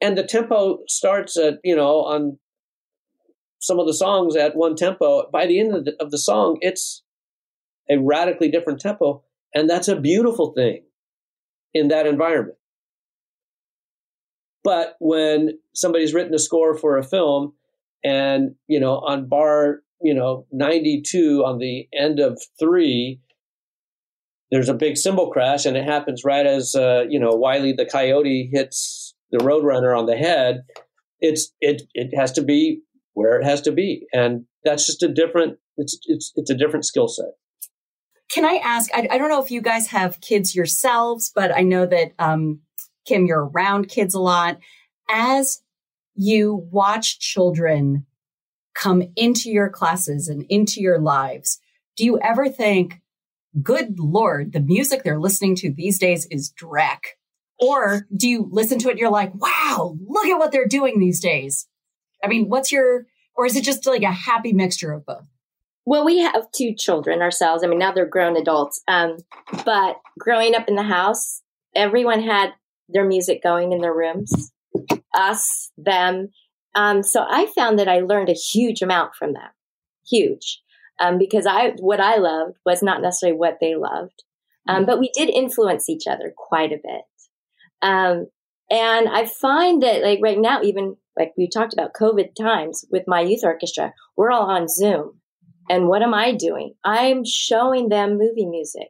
[0.00, 2.38] And the tempo starts at you know on
[3.60, 5.30] some of the songs at one tempo.
[5.30, 7.04] By the end of the, of the song it's
[7.88, 9.22] a radically different tempo
[9.54, 10.84] and that's a beautiful thing
[11.74, 12.58] in that environment.
[14.64, 17.54] But when somebody's written a score for a film
[18.04, 23.20] and, you know, on bar, you know, 92 on the end of three,
[24.52, 27.86] there's a big cymbal crash and it happens right as, uh, you know, Wiley the
[27.86, 30.62] coyote hits the roadrunner on the head.
[31.20, 32.82] It's, it, it has to be
[33.14, 34.06] where it has to be.
[34.12, 37.30] And that's just a different, it's, it's, it's a different skill set.
[38.30, 38.90] Can I ask?
[38.94, 42.60] I, I don't know if you guys have kids yourselves, but I know that um,
[43.06, 44.58] Kim, you're around kids a lot.
[45.10, 45.62] As
[46.14, 48.04] you watch children
[48.74, 51.58] come into your classes and into your lives,
[51.96, 53.00] do you ever think,
[53.60, 57.00] good Lord, the music they're listening to these days is dreck?
[57.58, 60.98] Or do you listen to it and you're like, wow, look at what they're doing
[60.98, 61.68] these days?
[62.24, 65.28] I mean, what's your, or is it just like a happy mixture of both?
[65.84, 67.64] Well, we have two children ourselves.
[67.64, 68.82] I mean, now they're grown adults.
[68.86, 69.18] Um,
[69.64, 71.42] but growing up in the house,
[71.74, 72.50] everyone had
[72.88, 74.52] their music going in their rooms,
[75.14, 76.28] us, them.
[76.74, 79.50] Um, so I found that I learned a huge amount from them,
[80.08, 80.62] huge,
[81.02, 84.22] um, because I what I loved was not necessarily what they loved,
[84.68, 87.02] um, but we did influence each other quite a bit.
[87.82, 88.28] Um,
[88.70, 93.02] and I find that like right now, even like we talked about COVID times with
[93.06, 95.20] my youth orchestra, we're all on Zoom.
[95.68, 96.74] And what am I doing?
[96.84, 98.88] I'm showing them movie music.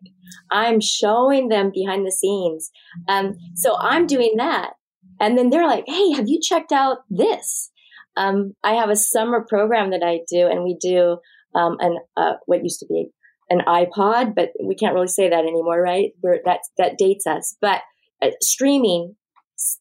[0.50, 2.70] I'm showing them behind the scenes.
[3.08, 4.72] Um, so I'm doing that.
[5.20, 7.70] And then they're like, Hey, have you checked out this?
[8.16, 11.18] Um, I have a summer program that I do and we do,
[11.54, 11.76] um,
[12.16, 13.10] uh, what used to be
[13.50, 16.12] an iPod, but we can't really say that anymore, right?
[16.22, 17.82] That, that dates us, but
[18.22, 19.16] uh, streaming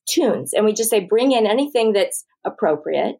[0.08, 0.54] tunes.
[0.54, 3.18] And we just say, bring in anything that's appropriate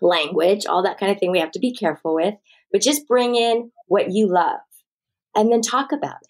[0.00, 2.34] language, all that kind of thing we have to be careful with,
[2.72, 4.60] but just bring in what you love
[5.34, 6.28] and then talk about it.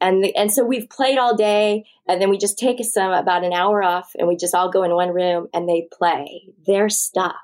[0.00, 3.44] And, the, and so we've played all day and then we just take some about
[3.44, 6.88] an hour off and we just all go in one room and they play their
[6.88, 7.34] stuff.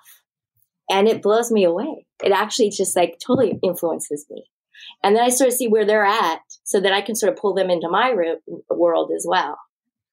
[0.91, 2.07] And it blows me away.
[2.22, 4.45] It actually just like totally influences me.
[5.03, 7.38] And then I sort of see where they're at so that I can sort of
[7.38, 8.12] pull them into my
[8.68, 9.59] world as well,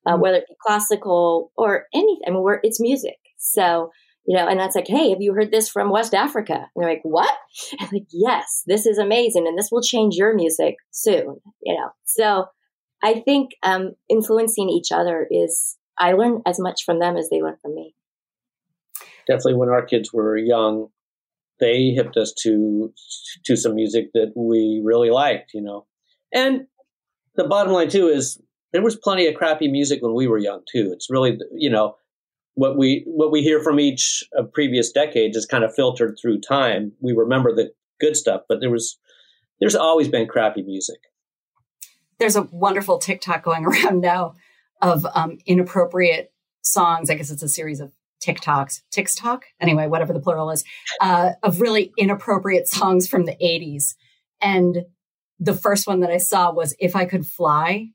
[0.06, 0.22] uh, mm-hmm.
[0.22, 2.24] whether it be classical or anything.
[2.28, 3.18] I mean, it's music.
[3.38, 3.92] So
[4.28, 6.54] you know, and that's like, hey, have you heard this from West Africa?
[6.54, 7.34] And they're like, what?
[7.80, 11.38] I'm like, yes, this is amazing, and this will change your music soon.
[11.64, 12.46] You know, so
[13.02, 17.42] I think um, influencing each other is I learn as much from them as they
[17.42, 17.96] learn from me.
[19.28, 20.88] Definitely, when our kids were young,
[21.60, 22.94] they hipped us to
[23.46, 25.54] to some music that we really liked.
[25.54, 25.86] You know,
[26.34, 26.68] and
[27.36, 28.42] the bottom line too is
[28.74, 30.92] there was plenty of crappy music when we were young too.
[30.94, 31.96] It's really you know
[32.56, 36.42] what we what we hear from each of previous decades is kind of filtered through
[36.42, 36.92] time.
[37.00, 38.98] We remember the good stuff, but there was
[39.60, 41.00] there's always been crappy music.
[42.20, 44.34] There's a wonderful TikTok going around now
[44.82, 47.10] of um, inappropriate songs.
[47.10, 47.94] I guess it's a series of
[48.26, 50.64] TikToks, TikTok, anyway, whatever the plural is,
[51.02, 53.96] uh, of really inappropriate songs from the 80s.
[54.42, 54.86] And
[55.40, 57.90] the first one that I saw was If I Could Fly,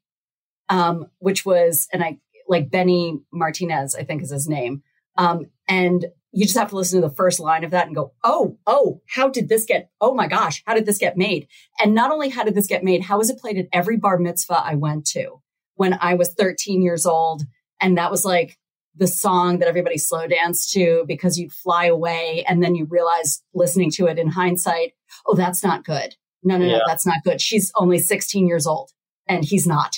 [0.69, 2.19] um, which was, and I
[2.49, 4.83] like Benny Martinez, I think is his name.
[5.17, 8.15] Um, and you just have to listen to the first line of that and go,
[8.25, 11.47] oh, oh, how did this get, oh my gosh, how did this get made?
[11.83, 14.19] And not only how did this get made, how was it played at every bar
[14.19, 15.43] mitzvah I went to
[15.75, 17.43] when I was 13 years old?
[17.81, 18.57] And that was like
[18.95, 23.43] the song that everybody slow danced to because you'd fly away and then you realize
[23.55, 24.93] listening to it in hindsight,
[25.27, 26.15] oh, that's not good.
[26.43, 26.79] No, no, yeah.
[26.79, 27.41] no, that's not good.
[27.41, 28.91] She's only 16 years old
[29.29, 29.97] and he's not.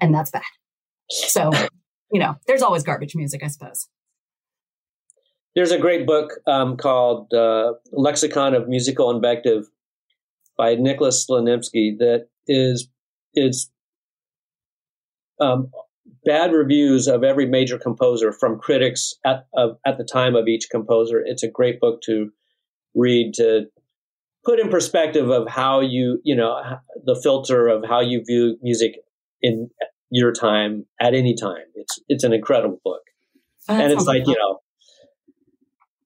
[0.00, 0.42] And that's bad.
[1.08, 1.50] So
[2.14, 3.88] you know, there's always garbage music, I suppose.
[5.56, 9.64] There's a great book um, called uh, Lexicon of Musical Invective
[10.56, 12.88] by Nicolas Slonimsky that is
[13.34, 13.68] is
[15.40, 15.70] um,
[16.24, 20.68] bad reviews of every major composer from critics at uh, at the time of each
[20.70, 21.22] composer.
[21.24, 22.30] It's a great book to
[22.94, 23.66] read to
[24.44, 26.60] put in perspective of how you you know
[27.04, 28.96] the filter of how you view music
[29.42, 29.70] in
[30.10, 31.64] your time at any time.
[31.74, 33.02] It's it's an incredible book,
[33.68, 34.60] oh, and it's like you know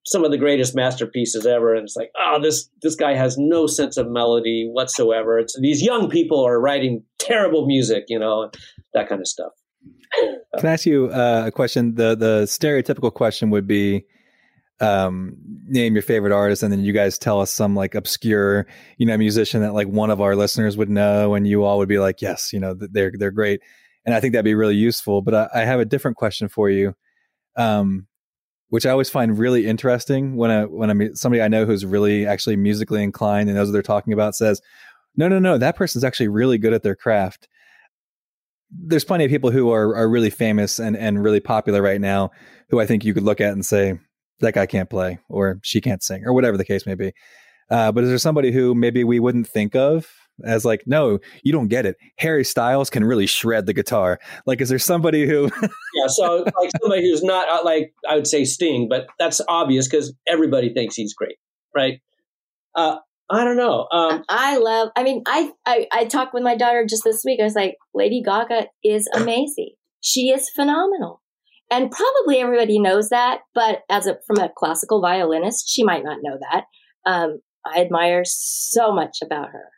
[0.08, 1.74] some of the greatest masterpieces ever.
[1.74, 5.38] And it's like, oh, this this guy has no sense of melody whatsoever.
[5.38, 8.50] It's these young people are writing terrible music, you know,
[8.94, 9.52] that kind of stuff.
[10.14, 11.94] Can I ask you uh, a question?
[11.94, 14.04] The the stereotypical question would be,
[14.80, 15.36] um,
[15.66, 19.16] name your favorite artist, and then you guys tell us some like obscure, you know,
[19.16, 22.22] musician that like one of our listeners would know, and you all would be like,
[22.22, 23.60] yes, you know, they're they're great
[24.08, 25.20] and I think that'd be really useful.
[25.20, 26.94] But I, I have a different question for you,
[27.56, 28.06] um,
[28.70, 31.84] which I always find really interesting when I when I meet somebody I know who's
[31.84, 34.62] really actually musically inclined and knows what they're talking about says,
[35.14, 37.48] "No, no, no, that person's actually really good at their craft."
[38.70, 42.30] There's plenty of people who are are really famous and and really popular right now
[42.70, 43.98] who I think you could look at and say
[44.40, 47.12] that guy can't play or she can't sing or whatever the case may be.
[47.70, 50.08] Uh, but is there somebody who maybe we wouldn't think of
[50.44, 51.96] as like, no, you don't get it.
[52.18, 54.20] Harry Styles can really shred the guitar.
[54.46, 55.50] Like, is there somebody who?
[55.62, 59.88] yeah, so like somebody who's not uh, like I would say Sting, but that's obvious
[59.88, 61.36] because everybody thinks he's great,
[61.74, 62.00] right?
[62.74, 62.98] Uh,
[63.30, 63.86] I don't know.
[63.92, 64.88] Um, I love.
[64.96, 67.40] I mean, I, I I talked with my daughter just this week.
[67.40, 69.74] I was like, Lady Gaga is amazing.
[70.00, 71.22] She is phenomenal,
[71.70, 73.40] and probably everybody knows that.
[73.54, 76.64] But as a from a classical violinist, she might not know that.
[77.04, 79.70] Um, I admire so much about her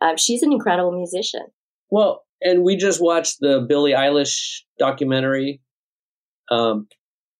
[0.00, 1.46] Um, she's an incredible musician.
[1.90, 5.60] Well, and we just watched the Billie Eilish documentary.
[6.50, 6.88] Um,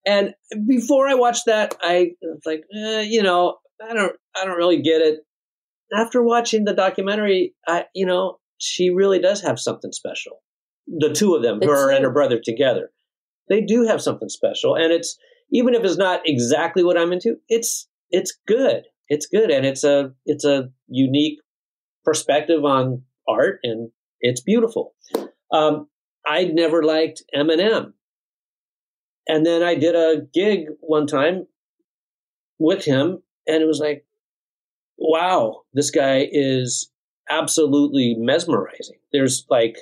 [0.05, 0.33] and
[0.67, 4.81] before I watched that, I was like, eh, you know, I don't, I don't really
[4.81, 5.19] get it.
[5.93, 10.41] After watching the documentary, I, you know, she really does have something special.
[10.87, 11.95] The two of them, The her two.
[11.95, 12.91] and her brother together,
[13.49, 14.75] they do have something special.
[14.75, 15.17] And it's
[15.51, 18.83] even if it's not exactly what I'm into, it's it's good.
[19.07, 21.39] It's good, and it's a it's a unique
[22.03, 24.95] perspective on art, and it's beautiful.
[25.51, 25.87] Um,
[26.25, 27.93] I'd never liked Eminem,
[29.27, 31.45] and then I did a gig one time
[32.57, 34.05] with him, and it was like,
[34.97, 36.91] wow, this guy is
[37.29, 38.97] absolutely mesmerizing.
[39.11, 39.77] There's like,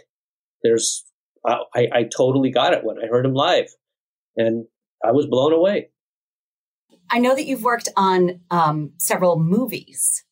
[0.64, 1.04] there's,
[1.46, 3.68] I, I I totally got it when I heard him live,
[4.38, 4.66] and
[5.04, 5.90] I was blown away.
[7.10, 10.24] I know that you've worked on um, several movies.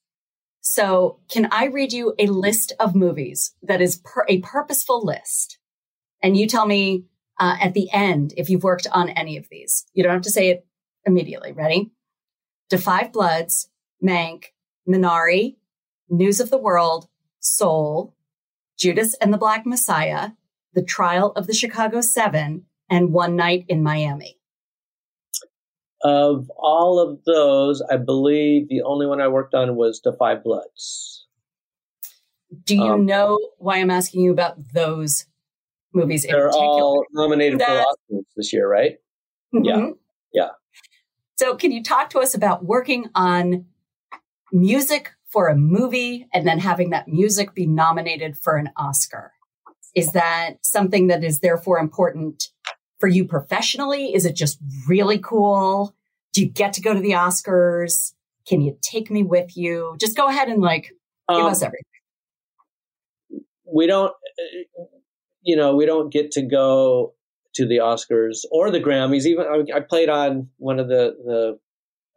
[0.61, 5.57] So, can I read you a list of movies that is per- a purposeful list?
[6.23, 7.05] And you tell me
[7.39, 9.85] uh, at the end if you've worked on any of these.
[9.93, 10.65] You don't have to say it
[11.05, 11.51] immediately.
[11.51, 11.91] Ready?
[12.77, 13.69] Five Bloods,
[14.01, 14.45] Mank,
[14.87, 15.55] Minari,
[16.09, 17.07] News of the World,
[17.39, 18.15] Soul,
[18.77, 20.31] Judas and the Black Messiah,
[20.73, 24.37] The Trial of the Chicago Seven, and One Night in Miami.
[26.03, 30.43] Of all of those, I believe the only one I worked on was The Five
[30.43, 31.27] Bloods.
[32.65, 35.25] Do you Um, know why I'm asking you about those
[35.93, 36.69] movies They're particular?
[36.73, 37.67] all nominated for
[38.11, 38.97] Oscars this year, right?
[39.53, 39.97] yeah, Mhm.
[40.33, 40.49] yeah.
[41.37, 43.65] So, can you talk to us about working on
[44.51, 49.31] music for a movie and then having that music be nominated for an Oscar?
[49.95, 52.49] Is that something that is therefore important
[52.99, 54.13] for you professionally?
[54.13, 55.95] Is it just really cool?
[56.33, 58.13] Do you get to go to the Oscars?
[58.47, 59.95] Can you take me with you?
[59.99, 60.83] Just go ahead and like
[61.29, 61.83] give Um, us everything.
[63.65, 64.83] we don't, uh,
[65.41, 67.13] you know, we don't get to go
[67.55, 69.25] to the Oscars or the Grammys.
[69.25, 71.59] Even I, I played on one of the the.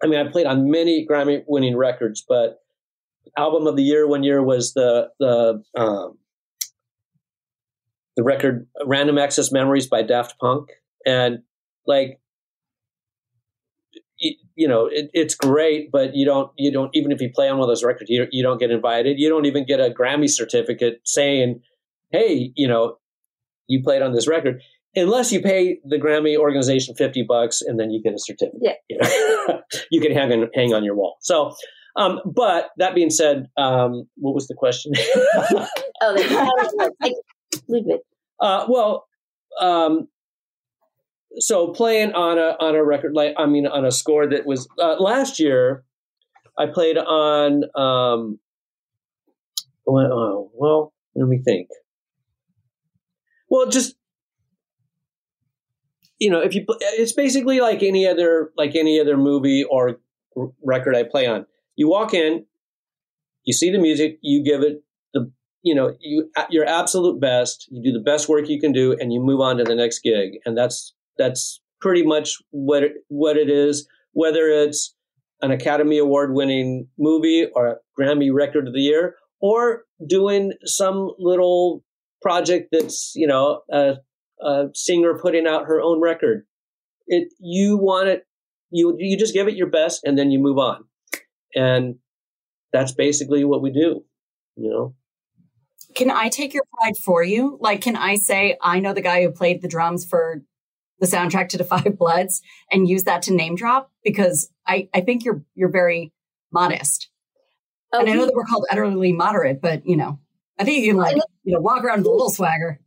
[0.04, 2.58] I mean, I played on many Grammy winning records, but
[3.38, 6.18] album of the year one year was the the um,
[8.14, 10.68] the record "Random Access Memories" by Daft Punk,
[11.06, 11.38] and
[11.86, 12.20] like
[14.18, 17.58] you know it, it's great but you don't you don't even if you play on
[17.58, 19.18] one of those records you, you don't get invited.
[19.18, 21.62] You don't even get a grammy certificate saying
[22.10, 22.98] hey you know
[23.66, 24.60] you played on this record
[24.96, 28.72] unless you pay the grammy organization 50 bucks and then you get a certificate Yeah.
[28.88, 29.60] you, know?
[29.90, 31.54] you can hang on, hang on your wall so
[31.96, 34.92] um, but that being said um, what was the question
[36.02, 37.12] Oh, like,
[38.40, 39.06] Uh, well,
[39.60, 40.08] um,
[41.38, 44.68] so playing on a on a record like I mean on a score that was
[44.80, 45.84] uh, last year,
[46.58, 47.64] I played on.
[47.76, 48.38] Um,
[49.86, 51.68] well, oh, well, let me think.
[53.48, 53.96] Well, just
[56.18, 60.00] you know, if you it's basically like any other like any other movie or
[60.62, 61.46] record I play on.
[61.76, 62.46] You walk in,
[63.44, 65.30] you see the music, you give it the
[65.62, 69.12] you know you your absolute best you do the best work you can do and
[69.12, 73.36] you move on to the next gig and that's that's pretty much what it, what
[73.36, 74.94] it is whether it's
[75.40, 81.10] an academy award winning movie or a grammy record of the year or doing some
[81.18, 81.82] little
[82.22, 83.94] project that's you know a,
[84.40, 86.46] a singer putting out her own record
[87.06, 88.26] it you want it
[88.70, 90.84] you you just give it your best and then you move on
[91.54, 91.96] and
[92.72, 94.04] that's basically what we do
[94.56, 94.94] you know
[95.94, 97.56] Can I take your pride for you?
[97.60, 100.42] Like, can I say, I know the guy who played the drums for
[100.98, 103.92] the soundtrack to Defy Bloods and use that to name drop?
[104.02, 106.12] Because I, I think you're, you're very
[106.52, 107.10] modest.
[107.92, 110.18] Oh, and I know that we're called utterly moderate, but you know,
[110.58, 112.80] I think you can like, you know, walk around with a little swagger.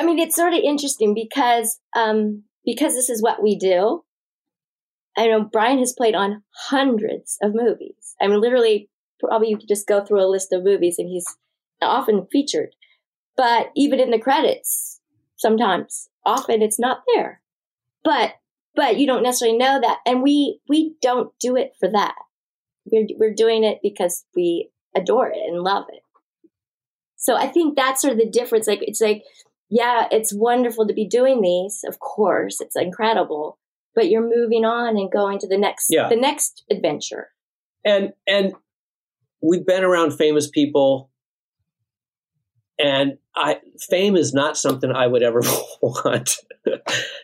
[0.00, 4.04] I mean, it's sort of interesting because um, because this is what we do.
[5.16, 8.14] I know Brian has played on hundreds of movies.
[8.20, 8.88] I mean, literally,
[9.20, 11.26] probably you could just go through a list of movies, and he's
[11.80, 12.70] often featured.
[13.36, 15.00] But even in the credits,
[15.36, 17.40] sometimes, often it's not there.
[18.02, 18.34] But
[18.74, 22.14] but you don't necessarily know that, and we we don't do it for that.
[22.84, 26.02] We're we're doing it because we adore it and love it.
[27.16, 28.66] So I think that's sort of the difference.
[28.66, 29.22] Like it's like
[29.80, 31.80] yeah, it's wonderful to be doing these.
[31.86, 33.58] Of course, it's incredible.
[33.96, 36.08] But you're moving on and going to the next Yeah.
[36.08, 37.28] the next adventure.
[37.84, 38.52] and and
[39.42, 41.10] we've been around famous people
[42.78, 43.58] and I
[43.90, 45.40] fame is not something I would ever
[45.82, 46.36] want.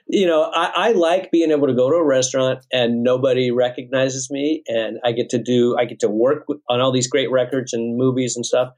[0.06, 4.28] you know, I, I like being able to go to a restaurant and nobody recognizes
[4.30, 7.30] me, and I get to do, I get to work with, on all these great
[7.30, 8.68] records and movies and stuff,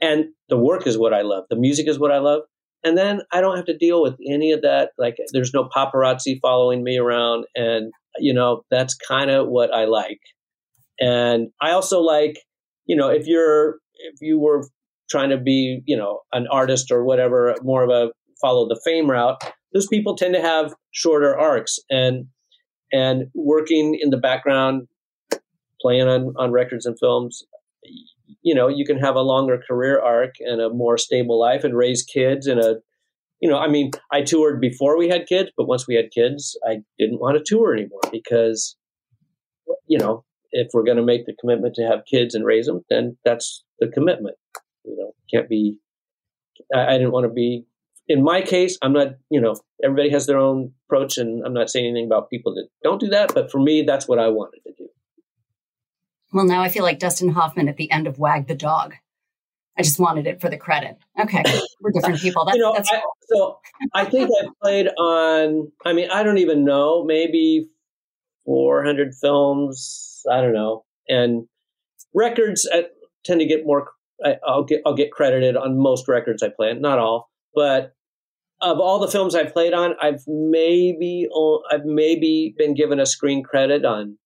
[0.00, 1.44] and the work is what I love.
[1.50, 2.42] The music is what I love.
[2.84, 4.90] And then I don't have to deal with any of that.
[4.98, 7.44] Like there's no paparazzi following me around.
[7.54, 10.20] And, you know, that's kind of what I like.
[11.00, 12.38] And I also like,
[12.86, 14.68] you know, if you're, if you were
[15.10, 18.10] trying to be, you know, an artist or whatever, more of a
[18.40, 22.26] follow the fame route, those people tend to have shorter arcs and,
[22.92, 24.88] and working in the background,
[25.80, 27.42] playing on, on records and films,
[28.42, 31.76] you know, you can have a longer career arc and a more stable life and
[31.76, 32.76] raise kids in a,
[33.40, 36.56] you know, I mean, I toured before we had kids, but once we had kids,
[36.66, 38.76] I didn't want to tour anymore because,
[39.86, 42.84] you know, if we're going to make the commitment to have kids and raise them,
[42.88, 44.36] then that's the commitment.
[44.84, 45.78] You know, can't be,
[46.74, 47.64] I, I didn't want to be,
[48.08, 51.70] in my case, I'm not, you know, everybody has their own approach and I'm not
[51.70, 54.60] saying anything about people that don't do that, but for me, that's what I wanted
[54.66, 54.88] to do.
[56.32, 58.94] Well, now I feel like Dustin Hoffman at the end of Wag the Dog.
[59.76, 60.96] I just wanted it for the credit.
[61.18, 61.42] Okay,
[61.80, 62.44] we're different people.
[62.44, 63.58] That's, you know, that's I, so
[63.94, 65.72] I think I played on.
[65.84, 67.04] I mean, I don't even know.
[67.04, 67.68] Maybe
[68.44, 70.22] 400 films.
[70.30, 70.84] I don't know.
[71.08, 71.46] And
[72.14, 72.86] records I
[73.24, 73.88] tend to get more.
[74.24, 76.80] I, will get I'll get credited on most records I play on.
[76.80, 77.94] Not all, but
[78.60, 81.26] of all the films I've played on, I've maybe
[81.70, 84.18] I've maybe been given a screen credit on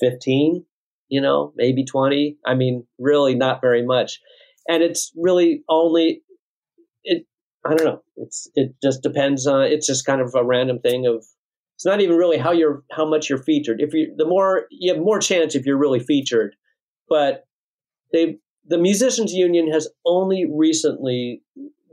[0.00, 0.64] 15
[1.08, 2.38] you know, maybe 20.
[2.46, 4.20] I mean, really not very much.
[4.68, 6.22] And it's really only,
[7.04, 7.26] it,
[7.66, 8.02] I don't know.
[8.16, 11.24] It's, it just depends on, it's just kind of a random thing of,
[11.76, 13.80] it's not even really how you're, how much you're featured.
[13.80, 16.54] If you, the more, you have more chance if you're really featured,
[17.08, 17.44] but
[18.12, 21.42] they, the musicians union has only recently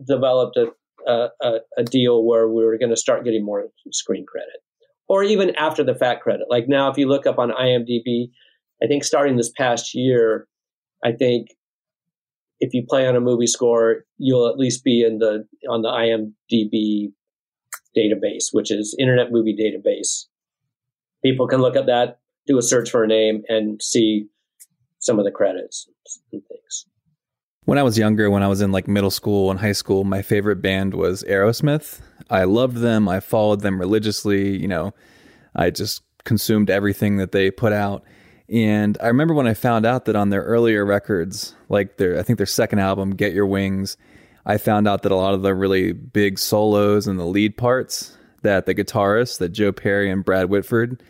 [0.08, 0.68] developed a,
[1.08, 4.62] a, a deal where we were going to start getting more screen credit
[5.08, 6.48] or even after the fact credit.
[6.50, 8.32] Like now, if you look up on IMDb,
[8.84, 10.48] I think starting this past year,
[11.04, 11.50] I think
[12.60, 15.90] if you play on a movie score, you'll at least be in the on the
[15.90, 17.12] IMDb
[17.98, 20.26] database, which is Internet Movie Database.
[21.24, 24.28] People can look at that, do a search for a name, and see
[25.00, 25.88] some of the credits
[26.32, 26.86] and things.
[27.66, 30.22] When I was younger, when I was in like middle school and high school, my
[30.22, 32.02] favorite band was Aerosmith.
[32.30, 33.08] I loved them.
[33.08, 34.58] I followed them religiously.
[34.58, 34.94] You know,
[35.56, 38.04] I just consumed everything that they put out.
[38.52, 42.24] And I remember when I found out that on their earlier records, like their I
[42.24, 43.96] think their second album, Get Your Wings,
[44.46, 48.18] I found out that a lot of the really big solos and the lead parts
[48.42, 51.02] that the guitarists, that Joe Perry and Brad Whitford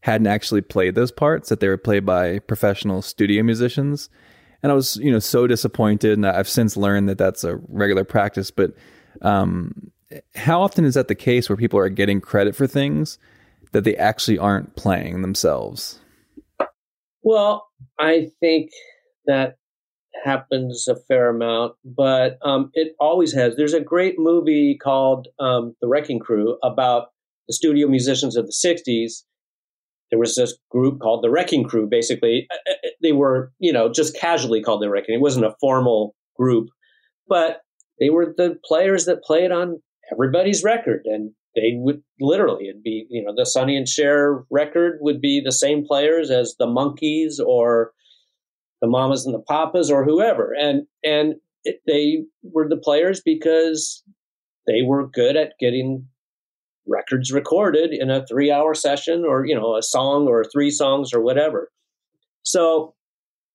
[0.00, 4.08] hadn't actually played those parts, that they were played by professional studio musicians.
[4.62, 6.12] And I was, you know, so disappointed.
[6.12, 8.50] And I've since learned that that's a regular practice.
[8.50, 8.74] But
[9.22, 9.90] um,
[10.34, 13.18] how often is that the case where people are getting credit for things
[13.72, 16.00] that they actually aren't playing themselves?
[17.22, 17.66] Well,
[17.98, 18.70] I think
[19.26, 19.56] that
[20.24, 23.56] happens a fair amount, but um, it always has.
[23.56, 27.08] There's a great movie called um, The Wrecking Crew about
[27.46, 29.22] the studio musicians of the 60s.
[30.10, 32.46] There was this group called The Wrecking Crew, basically.
[32.50, 35.14] Uh, uh, they were, you know, just casually called The Wrecking.
[35.14, 36.68] It wasn't a formal group,
[37.28, 37.60] but
[38.00, 41.02] they were the players that played on everybody's record.
[41.04, 45.40] And they would literally it'd be you know the Sonny and Cher record would be
[45.44, 47.92] the same players as the Monkees or
[48.80, 51.34] the Mamas and the Papas or whoever, and and
[51.64, 54.02] it, they were the players because
[54.66, 56.06] they were good at getting
[56.86, 61.12] records recorded in a three hour session or you know a song or three songs
[61.12, 61.70] or whatever.
[62.42, 62.94] So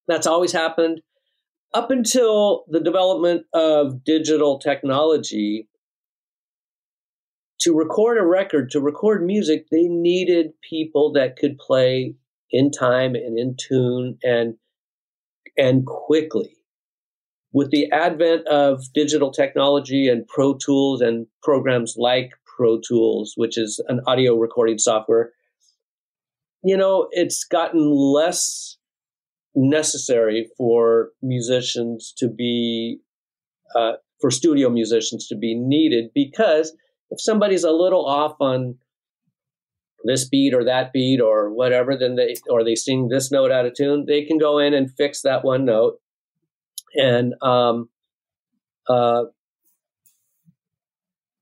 [0.07, 1.01] that's always happened.
[1.73, 5.67] Up until the development of digital technology
[7.63, 12.13] to record a record, to record music, they needed people that could play
[12.51, 14.55] in time and in tune and
[15.57, 16.57] and quickly.
[17.53, 23.57] With the advent of digital technology and Pro Tools and programs like Pro Tools, which
[23.57, 25.31] is an audio recording software,
[26.63, 28.77] you know, it's gotten less
[29.55, 32.99] necessary for musicians to be,
[33.75, 36.75] uh, for studio musicians to be needed because
[37.13, 38.75] if somebody's a little off on
[40.03, 43.67] this beat or that beat or whatever, then they or they sing this note out
[43.67, 46.01] of tune, they can go in and fix that one note,
[46.95, 47.87] and um,
[48.89, 49.25] uh,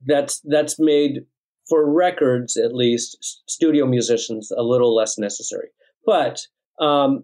[0.05, 1.25] that's that's made
[1.69, 5.69] for records at least studio musicians a little less necessary.
[6.05, 6.41] But
[6.79, 7.23] um,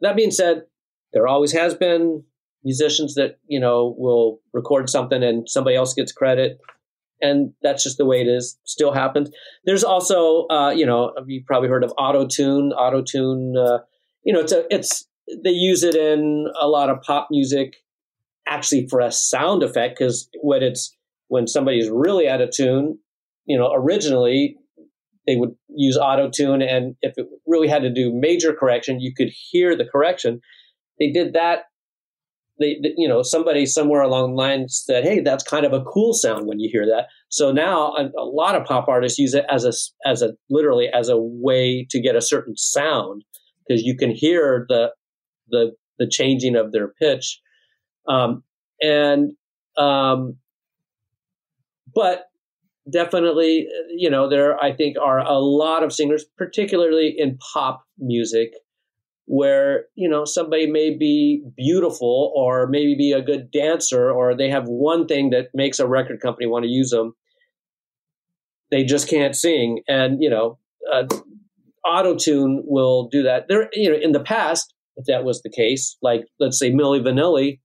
[0.00, 0.62] that being said,
[1.12, 2.24] there always has been
[2.64, 6.58] musicians that you know will record something and somebody else gets credit
[7.20, 8.58] and that's just the way it is.
[8.64, 9.30] Still happens.
[9.64, 12.72] There's also, uh, you know, you've probably heard of auto tune.
[12.72, 13.78] Auto tune, uh,
[14.22, 15.08] you know, it's a, it's
[15.42, 17.76] they use it in a lot of pop music
[18.48, 20.96] actually for a sound effect because when it's
[21.28, 22.98] when somebody's really out of tune,
[23.44, 24.56] you know, originally
[25.26, 29.12] they would use auto tune, and if it really had to do major correction, you
[29.12, 30.40] could hear the correction.
[31.00, 31.64] They did that.
[32.58, 36.14] They, you know, somebody somewhere along the line said, "Hey, that's kind of a cool
[36.14, 39.44] sound when you hear that." So now a, a lot of pop artists use it
[39.50, 39.72] as a
[40.08, 43.24] as a literally as a way to get a certain sound
[43.66, 44.92] because you can hear the
[45.48, 47.40] the the changing of their pitch,
[48.08, 48.42] um,
[48.80, 49.32] and
[49.76, 50.36] um,
[51.94, 52.24] but
[52.90, 58.52] definitely, you know, there I think are a lot of singers, particularly in pop music,
[59.26, 64.48] where you know somebody may be beautiful or maybe be a good dancer or they
[64.48, 67.12] have one thing that makes a record company want to use them
[68.70, 70.58] they just can't sing and you know
[70.92, 71.04] uh,
[71.84, 73.46] auto tune will do that.
[73.48, 77.00] There you know in the past if that was the case like let's say Milli
[77.00, 77.60] Vanilli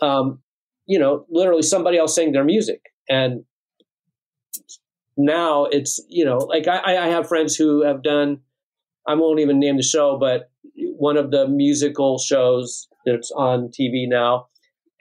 [0.00, 0.40] um,
[0.86, 3.44] you know literally somebody else sang their music and
[5.16, 8.40] now it's you know like I, I have friends who have done
[9.06, 14.08] I won't even name the show, but one of the musical shows that's on TV
[14.08, 14.46] now,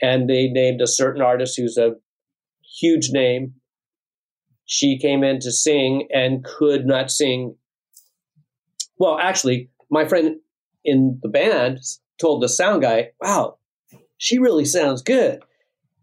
[0.01, 1.95] and they named a certain artist who's a
[2.79, 3.53] huge name.
[4.65, 7.55] She came in to sing and could not sing.
[8.97, 10.39] Well, actually, my friend
[10.83, 11.79] in the band
[12.19, 13.57] told the sound guy, "Wow,
[14.17, 15.41] she really sounds good."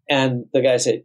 [0.09, 1.05] And the guy said,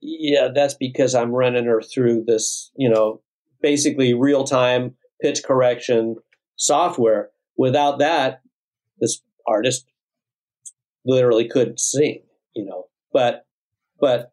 [0.00, 3.22] "Yeah, that's because I'm running her through this, you know,
[3.60, 6.16] basically real time pitch correction
[6.56, 7.30] software.
[7.58, 8.40] Without that,
[9.00, 9.86] this artist
[11.04, 12.22] literally couldn't sing,
[12.54, 12.86] you know.
[13.12, 13.44] But
[14.00, 14.32] but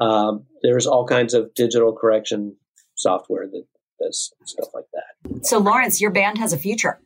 [0.00, 2.56] um, there's all kinds of digital correction
[2.96, 3.64] software that
[4.02, 5.46] does stuff like that.
[5.46, 7.00] So Lawrence, your band has a future.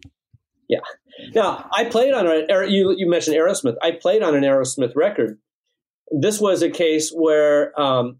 [0.68, 0.80] Yeah.
[1.34, 3.76] Now I played on a you you mentioned Aerosmith.
[3.82, 5.38] I played on an Aerosmith record.
[6.10, 8.18] This was a case where um,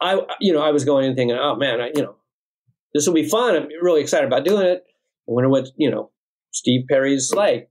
[0.00, 2.16] I you know I was going and thinking, oh man, I you know
[2.92, 3.54] this will be fun.
[3.54, 4.84] I'm really excited about doing it.
[5.30, 6.10] I wonder what, you know,
[6.50, 7.68] Steve Perry's like.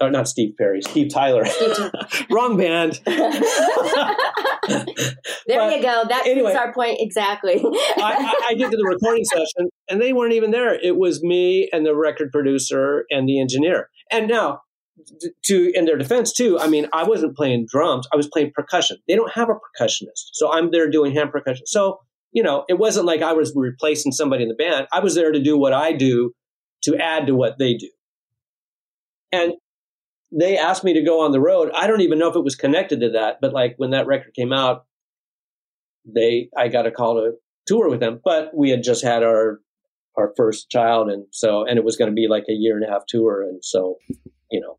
[0.00, 1.44] Or not Steve Perry, Steve Tyler.
[2.30, 3.00] Wrong band.
[3.04, 3.14] there
[4.66, 6.04] but you go.
[6.08, 7.62] That anyway, our point exactly.
[7.62, 10.74] I, I, I get to the recording session, and they weren't even there.
[10.74, 13.90] It was me and the record producer and the engineer.
[14.10, 14.62] And now,
[15.44, 18.08] to in their defense too, I mean, I wasn't playing drums.
[18.12, 18.96] I was playing percussion.
[19.06, 21.64] They don't have a percussionist, so I'm there doing hand percussion.
[21.66, 22.00] So
[22.32, 24.88] you know, it wasn't like I was replacing somebody in the band.
[24.92, 26.32] I was there to do what I do
[26.82, 27.88] to add to what they do.
[29.32, 29.54] And
[30.32, 31.70] they asked me to go on the road.
[31.74, 34.34] I don't even know if it was connected to that, but like when that record
[34.34, 34.86] came out,
[36.04, 37.32] they I got a call to
[37.66, 39.60] tour with them, but we had just had our
[40.16, 42.84] our first child and so and it was going to be like a year and
[42.84, 43.98] a half tour and so,
[44.50, 44.78] you know.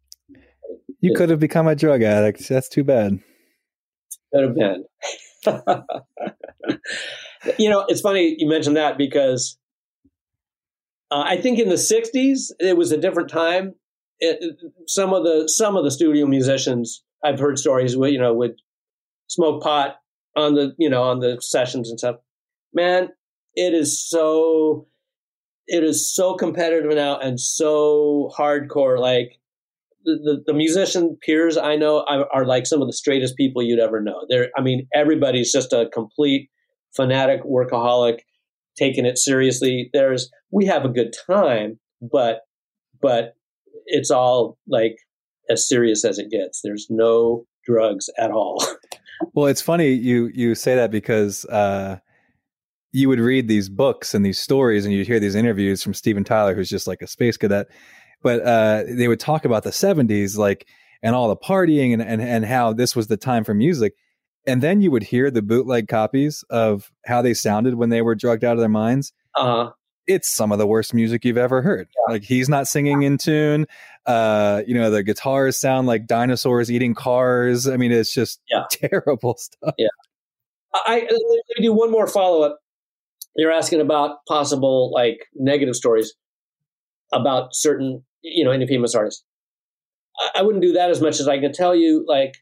[0.99, 2.47] You could have become a drug addict.
[2.47, 3.19] That's too bad.
[4.33, 4.85] Could have been.
[7.59, 9.57] you know, it's funny you mentioned that because
[11.13, 13.75] uh, I think in the '60s it was a different time.
[14.19, 14.43] It,
[14.87, 18.55] some of the some of the studio musicians I've heard stories with you know would
[19.27, 19.97] smoke pot
[20.35, 22.17] on the you know on the sessions and stuff.
[22.73, 23.09] Man,
[23.55, 24.87] it is so
[25.67, 28.99] it is so competitive now and so hardcore.
[28.99, 29.39] Like
[30.03, 33.63] the, the, the, musician peers I know are, are, like some of the straightest people
[33.63, 34.25] you'd ever know.
[34.27, 36.49] They're, I mean, everybody's just a complete
[36.93, 38.19] fanatic workaholic,
[38.77, 39.89] taking it seriously.
[39.93, 42.41] There's, we have a good time, but,
[43.01, 43.35] but
[43.85, 44.95] it's all like
[45.49, 46.61] as serious as it gets.
[46.61, 48.63] There's no drugs at all.
[49.33, 51.97] well, it's funny you, you say that because, uh,
[52.95, 56.23] you would read these books and these stories and you'd hear these interviews from Steven
[56.23, 57.67] Tyler, who's just like a space cadet
[58.23, 60.65] but uh, they would talk about the 70s like
[61.03, 63.93] and all the partying and, and and how this was the time for music
[64.45, 68.15] and then you would hear the bootleg copies of how they sounded when they were
[68.15, 69.71] drugged out of their minds uh-huh.
[70.07, 72.13] it's some of the worst music you've ever heard yeah.
[72.13, 73.65] like he's not singing in tune
[74.05, 78.63] uh, you know the guitars sound like dinosaurs eating cars i mean it's just yeah.
[78.71, 79.87] terrible stuff yeah
[80.73, 82.59] i let me do one more follow-up
[83.35, 86.13] you're asking about possible like negative stories
[87.11, 89.23] about certain you know, any famous artist.
[90.19, 92.35] I, I wouldn't do that as much as I can tell you, like,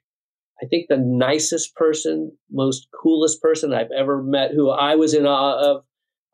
[0.62, 5.26] I think the nicest person, most coolest person I've ever met who I was in
[5.26, 5.84] awe of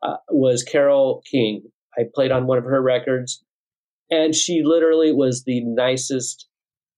[0.02, 1.62] uh, was Carole King.
[1.98, 3.42] I played on one of her records,
[4.10, 6.46] and she literally was the nicest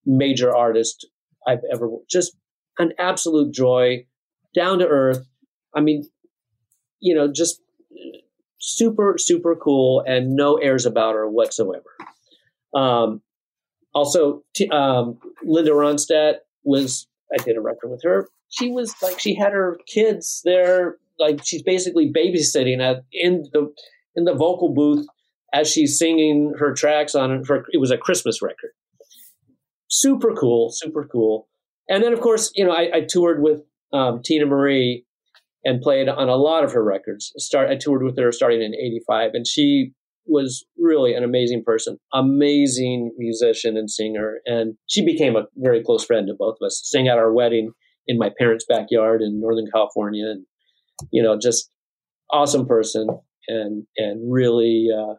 [0.04, 1.06] major artist
[1.46, 2.36] I've ever just
[2.78, 4.06] an absolute joy,
[4.54, 5.26] down to earth.
[5.74, 6.08] I mean,
[6.98, 7.60] you know, just
[8.58, 11.96] super, super cool and no airs about her whatsoever.
[12.74, 13.22] Um,
[13.94, 18.28] also, t- um, Linda Ronstadt, was I did a record with her.
[18.48, 23.72] She was like she had her kids there, like she's basically babysitting at in the
[24.16, 25.06] in the vocal booth
[25.52, 27.46] as she's singing her tracks on it.
[27.72, 28.70] it was a Christmas record.
[29.88, 31.48] Super cool, super cool.
[31.88, 33.62] And then of course, you know, I, I toured with
[33.92, 35.04] um, Teena Marie
[35.64, 37.32] and played on a lot of her records.
[37.36, 39.92] Start I toured with her starting in '85, and she
[40.26, 46.04] was really an amazing person, amazing musician and singer, and she became a very close
[46.04, 46.80] friend to both of us.
[46.84, 47.72] Sang at our wedding
[48.06, 50.44] in my parents' backyard in Northern California, and
[51.10, 51.70] you know, just
[52.30, 53.08] awesome person,
[53.48, 55.14] and and really uh.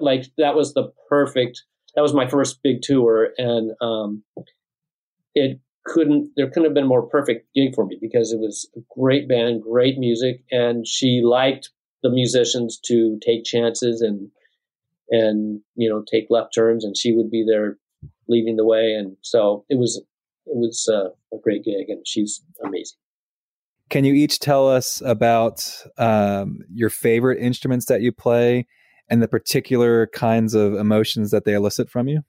[0.00, 1.64] Like that was the perfect.
[1.96, 4.22] That was my first big tour, and um,
[5.34, 8.68] it couldn't there couldn't have been a more perfect gig for me because it was
[8.76, 11.70] a great band, great music, and she liked
[12.02, 14.30] the musicians to take chances and
[15.10, 17.78] and you know take left turns, and she would be there
[18.28, 20.02] leading the way, and so it was
[20.46, 22.98] it was uh, a great gig, and she's amazing.
[23.88, 28.66] Can you each tell us about um, your favorite instruments that you play
[29.08, 32.22] and the particular kinds of emotions that they elicit from you?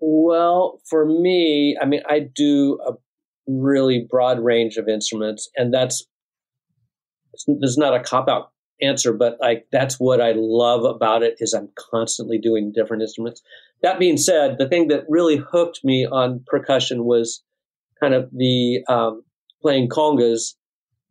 [0.00, 2.92] Well, for me, I mean, I do a
[3.46, 6.06] really broad range of instruments, and that's
[7.46, 11.52] there's not a cop out answer, but like that's what I love about it is
[11.52, 13.42] I'm constantly doing different instruments.
[13.82, 17.42] That being said, the thing that really hooked me on percussion was
[18.00, 19.22] kind of the um,
[19.62, 20.54] playing congas,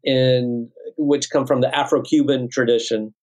[0.03, 3.13] in which come from the Afro-Cuban tradition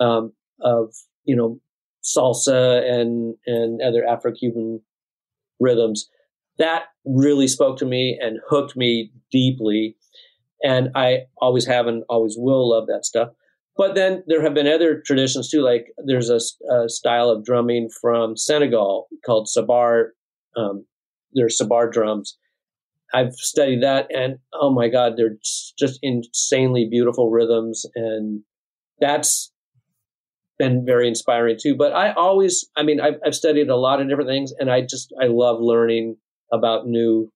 [0.00, 0.94] um, of
[1.24, 1.60] you know
[2.02, 4.80] salsa and and other Afro-Cuban
[5.60, 6.08] rhythms.
[6.58, 9.96] That really spoke to me and hooked me deeply,
[10.62, 13.28] and I always have and always will love that stuff.
[13.76, 15.62] But then there have been other traditions too.
[15.62, 16.40] Like there's a,
[16.72, 20.08] a style of drumming from Senegal called sabar.
[20.56, 20.84] Um,
[21.32, 22.36] there's sabar drums.
[23.14, 25.36] I've studied that, and oh my god, they're
[25.78, 28.42] just insanely beautiful rhythms, and
[29.00, 29.52] that's
[30.58, 31.74] been very inspiring too.
[31.76, 34.80] But I always, I mean, I've, I've studied a lot of different things, and I
[34.82, 36.16] just I love learning
[36.52, 37.30] about new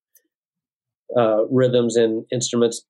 [1.15, 2.83] uh, rhythms and instruments,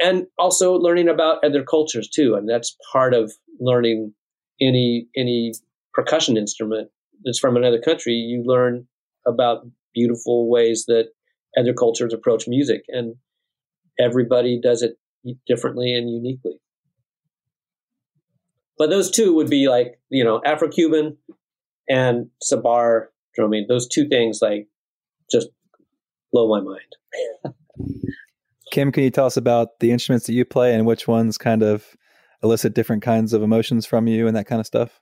[0.00, 2.34] and also learning about other cultures too.
[2.34, 4.14] And that's part of learning
[4.60, 5.52] any any
[5.92, 6.90] percussion instrument
[7.24, 8.12] that's from another country.
[8.12, 8.86] You learn
[9.26, 11.08] about beautiful ways that
[11.58, 13.14] other cultures approach music, and
[13.98, 14.98] everybody does it
[15.46, 16.58] differently and uniquely.
[18.76, 21.16] But those two would be like, you know, Afro Cuban
[21.88, 23.66] and Sabar drumming.
[23.68, 24.66] Those two things like
[25.30, 25.48] just
[26.32, 27.54] blow my mind.
[28.74, 31.62] Kim, can you tell us about the instruments that you play and which ones kind
[31.62, 31.96] of
[32.42, 35.00] elicit different kinds of emotions from you and that kind of stuff?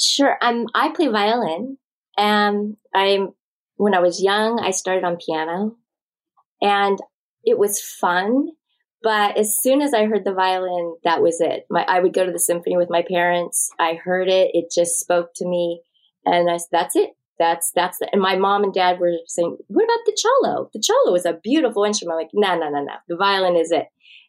[0.00, 0.38] Sure.
[0.40, 1.76] Um, I play violin.
[2.16, 3.30] And I'm
[3.76, 5.76] when I was young, I started on piano,
[6.60, 6.98] and
[7.44, 8.48] it was fun
[9.02, 11.66] but as soon as I heard the violin, that was it.
[11.68, 13.70] My, I would go to the symphony with my parents.
[13.78, 14.50] I heard it.
[14.54, 15.82] It just spoke to me.
[16.24, 17.10] And I, that's it.
[17.42, 20.70] That's, that's, the, and my mom and dad were saying, what about the cello?
[20.72, 22.14] The cello is a beautiful instrument.
[22.14, 22.94] I'm like, no, no, no, no.
[23.08, 23.86] The violin is it.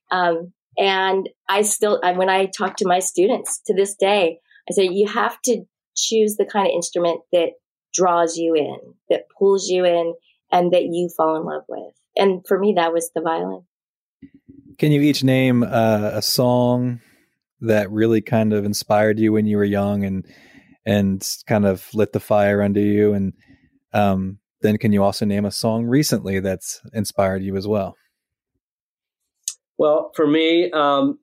[0.10, 4.74] Um, and I still, I, when I talk to my students to this day, I
[4.74, 5.64] say, you have to
[5.96, 7.50] choose the kind of instrument that
[7.94, 8.80] draws you in,
[9.12, 10.16] that pulls you in,
[10.52, 11.94] and that you fall in love with.
[12.16, 13.62] And for me, that was the violin.
[14.80, 17.00] Can you each name uh, a song
[17.62, 20.26] that really kind of inspired you when you were young and
[20.86, 23.14] and kind of lit the fire under you?
[23.14, 23.34] And
[23.94, 27.96] um, then can you also name a song recently that's inspired you as well?
[29.78, 31.20] Well, for me, um,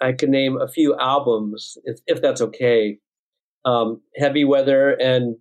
[0.00, 2.98] I can name a few albums if, if that's okay.
[3.64, 5.36] Um, Heavy Weather and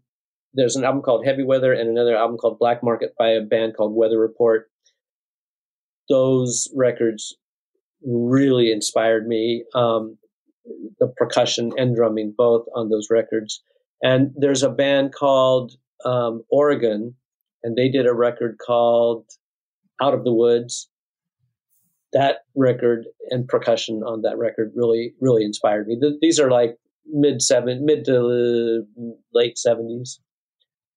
[0.53, 3.75] there's an album called Heavy Weather and another album called Black Market by a band
[3.75, 4.69] called Weather Report
[6.09, 7.35] those records
[8.05, 9.65] really inspired me.
[9.75, 10.17] Um,
[10.99, 13.63] the percussion and drumming both on those records.
[14.01, 15.73] And there's a band called
[16.05, 17.15] um, Oregon,
[17.63, 19.25] and they did a record called
[20.01, 20.89] Out of the Woods.
[22.13, 25.99] That record and percussion on that record really, really inspired me.
[26.21, 28.85] these are like mid seven, mid to
[29.33, 30.19] late seventies.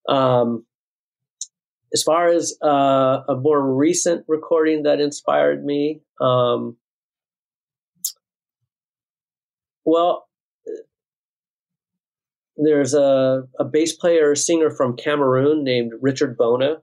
[0.09, 0.65] Um,
[1.93, 6.77] as far as uh, a more recent recording that inspired me, um,
[9.91, 10.29] well,
[12.57, 16.77] there's a, a bass player, singer from Cameroon named Richard Bona,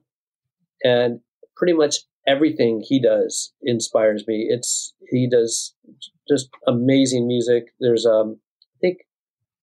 [0.84, 1.20] and
[1.56, 1.98] pretty much
[2.28, 4.48] everything he does inspires me.
[4.50, 5.74] It's he does
[6.28, 7.66] just amazing music.
[7.80, 8.40] There's um,
[8.76, 8.98] I think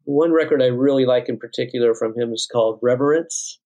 [0.05, 3.59] one record I really like in particular from him is called Reverence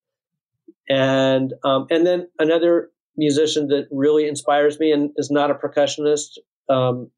[0.89, 6.39] and um, and then another musician that really inspires me and is not a percussionist,
[6.69, 7.11] um,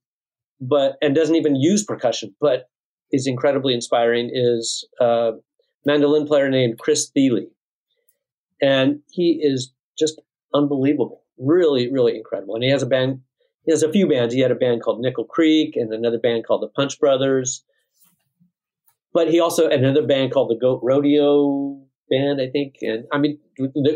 [0.61, 2.69] but and doesn't even use percussion, but
[3.13, 5.33] is incredibly inspiring is a
[5.85, 7.47] mandolin player named Chris Thile,
[8.61, 10.21] and he is just
[10.55, 12.55] unbelievable, really, really incredible.
[12.55, 13.21] And he has a band.
[13.65, 14.35] He has a few bands.
[14.35, 17.63] He had a band called Nickel Creek and another band called the Punch Brothers.
[19.13, 22.77] But he also had another band called the Goat Rodeo band, I think.
[22.81, 23.39] And I mean,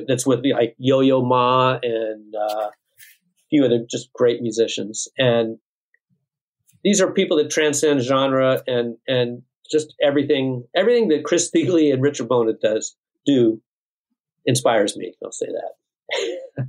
[0.07, 2.73] that's with like Yo Yo Ma and uh, a
[3.49, 5.09] few other just great musicians.
[5.19, 5.59] And
[6.85, 12.02] these are people that transcend genre and and just everything everything that Chris Thile and
[12.02, 12.97] Richard Bona does
[13.27, 13.61] do
[14.47, 15.15] inspires me.
[15.24, 16.69] I'll say that.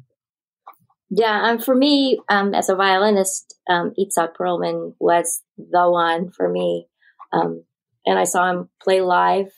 [1.09, 6.49] yeah, um, for me, um, as a violinist, um, Itzhak Perlman was the one for
[6.49, 6.87] me.
[7.33, 7.65] Um,
[8.05, 9.51] and I saw him play live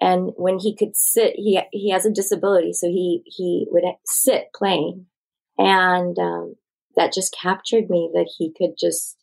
[0.00, 4.48] and when he could sit, he he has a disability, so he he would sit
[4.54, 5.06] playing,
[5.56, 6.56] and um,
[6.96, 9.16] that just captured me that he could just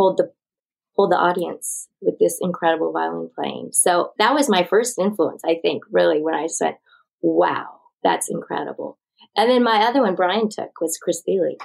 [0.00, 0.32] hold the
[0.96, 3.70] hold the audience with this incredible violin playing.
[3.72, 6.76] So that was my first influence, I think, really, when I went,
[7.22, 8.98] "Wow, that's incredible."
[9.36, 11.56] And then my other one, Brian took, was Chris Thile.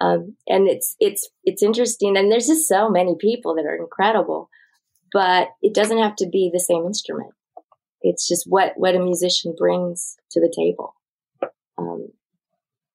[0.00, 4.50] Um, and it's it's it's interesting, and there's just so many people that are incredible,
[5.12, 7.32] but it doesn't have to be the same instrument
[8.04, 10.94] it's just what what a musician brings to the table.
[11.78, 12.10] Um,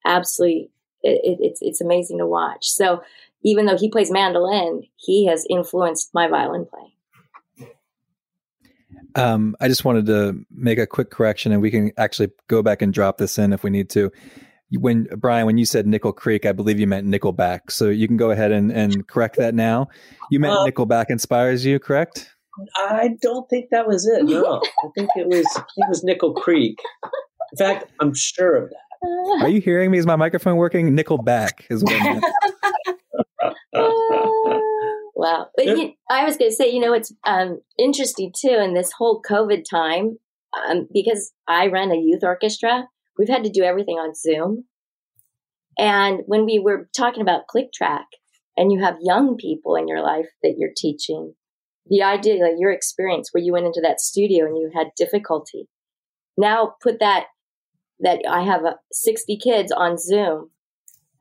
[0.05, 0.71] absolutely,
[1.03, 2.67] it, it, it's it's amazing to watch.
[2.67, 3.01] So
[3.43, 6.91] even though he plays mandolin, he has influenced my violin playing.
[9.15, 12.81] Um, I just wanted to make a quick correction, and we can actually go back
[12.81, 14.11] and drop this in if we need to.
[14.71, 17.71] When Brian, when you said Nickel Creek, I believe you meant Nickelback.
[17.71, 19.87] So you can go ahead and, and correct that now.
[20.29, 22.29] You meant uh, Nickelback inspires you, correct?
[22.75, 24.25] I don't think that was it.
[24.25, 25.45] No, I think it was
[25.77, 26.79] it was Nickel Creek.
[27.51, 28.88] In fact, I'm sure of that.
[29.03, 29.97] Are you hearing me?
[29.97, 30.95] Is my microphone working?
[30.95, 32.19] Nickelback is what I
[35.15, 35.47] wow.
[35.55, 38.91] But you, I was going to say, you know, it's um, interesting too in this
[38.91, 40.17] whole COVID time
[40.67, 42.87] um, because I run a youth orchestra.
[43.17, 44.65] We've had to do everything on Zoom.
[45.77, 48.05] And when we were talking about Click Track,
[48.59, 51.33] and you have young people in your life that you're teaching,
[51.87, 55.69] the idea, like your experience where you went into that studio and you had difficulty.
[56.37, 57.27] Now put that,
[57.99, 58.61] that I have
[58.91, 60.49] 60 kids on Zoom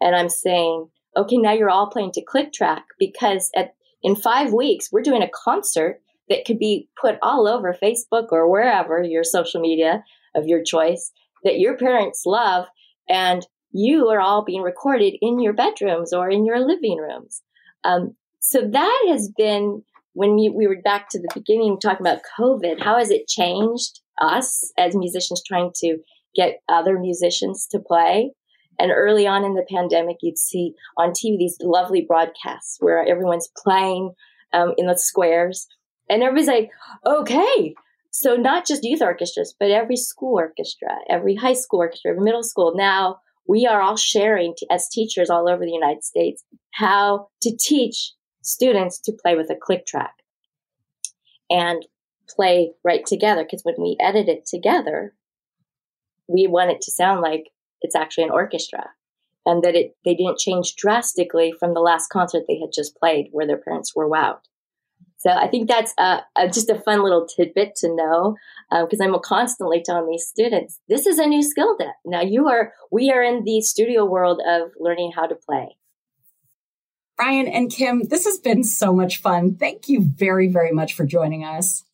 [0.00, 4.52] and I'm saying, okay, now you're all playing to click track because at, in five
[4.52, 9.24] weeks, we're doing a concert that could be put all over Facebook or wherever your
[9.24, 11.10] social media of your choice
[11.44, 12.66] that your parents love.
[13.09, 17.42] And you are all being recorded in your bedrooms or in your living rooms.
[17.84, 19.82] Um, so that has been
[20.12, 24.00] when we, we were back to the beginning talking about COVID, how has it changed
[24.20, 25.98] us as musicians trying to
[26.39, 28.32] get other musicians to play?
[28.78, 33.51] And early on in the pandemic, you'd see on TV these lovely broadcasts where everyone's
[33.56, 34.12] playing
[34.52, 35.66] um, in the squares.
[36.09, 36.70] And everybody's like,
[37.05, 37.74] okay.
[38.10, 42.43] So not just youth orchestras, but every school orchestra, every high school orchestra, every middle
[42.43, 42.74] school.
[42.77, 48.12] Now we are all sharing as teachers all over the United States how to teach
[48.43, 50.15] students to play with a click track
[51.51, 51.85] and
[52.28, 53.43] play right together.
[53.43, 55.15] Because when we edit it together,
[56.28, 57.50] we want it to sound like
[57.80, 58.90] it's actually an orchestra
[59.46, 63.28] and that it they didn't change drastically from the last concert they had just played
[63.32, 64.40] where their parents were wowed.
[65.16, 68.36] So I think that's a, a, just a fun little tidbit to know
[68.70, 71.94] because um, I'm constantly telling these students this is a new skill set.
[72.05, 75.76] Now you are we are in the studio world of learning how to play.
[77.16, 79.56] Brian and Kim, this has been so much fun.
[79.56, 81.84] Thank you very, very much for joining us.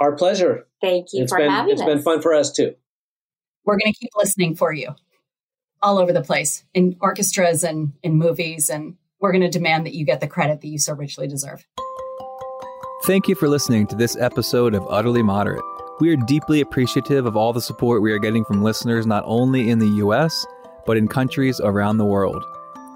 [0.00, 0.66] Our pleasure.
[0.80, 1.86] Thank you it's for been, having it's us.
[1.86, 2.74] It's been fun for us too.
[3.68, 4.94] We're going to keep listening for you
[5.82, 9.92] all over the place in orchestras and in movies, and we're going to demand that
[9.92, 11.66] you get the credit that you so richly deserve.
[13.04, 15.62] Thank you for listening to this episode of Utterly Moderate.
[16.00, 19.68] We are deeply appreciative of all the support we are getting from listeners not only
[19.68, 20.46] in the US,
[20.86, 22.42] but in countries around the world.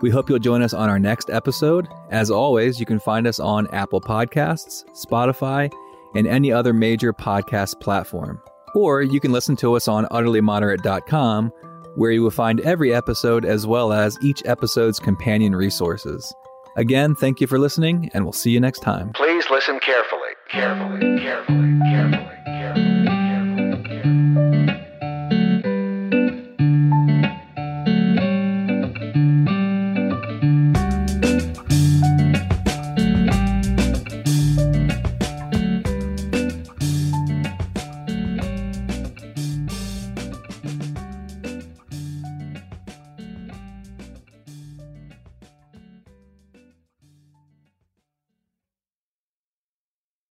[0.00, 1.86] We hope you'll join us on our next episode.
[2.08, 5.70] As always, you can find us on Apple Podcasts, Spotify,
[6.14, 8.40] and any other major podcast platform.
[8.74, 11.52] Or you can listen to us on utterlymoderate.com,
[11.94, 16.34] where you will find every episode as well as each episode's companion resources.
[16.76, 19.12] Again, thank you for listening, and we'll see you next time.
[19.12, 22.41] Please listen carefully, carefully, carefully, carefully.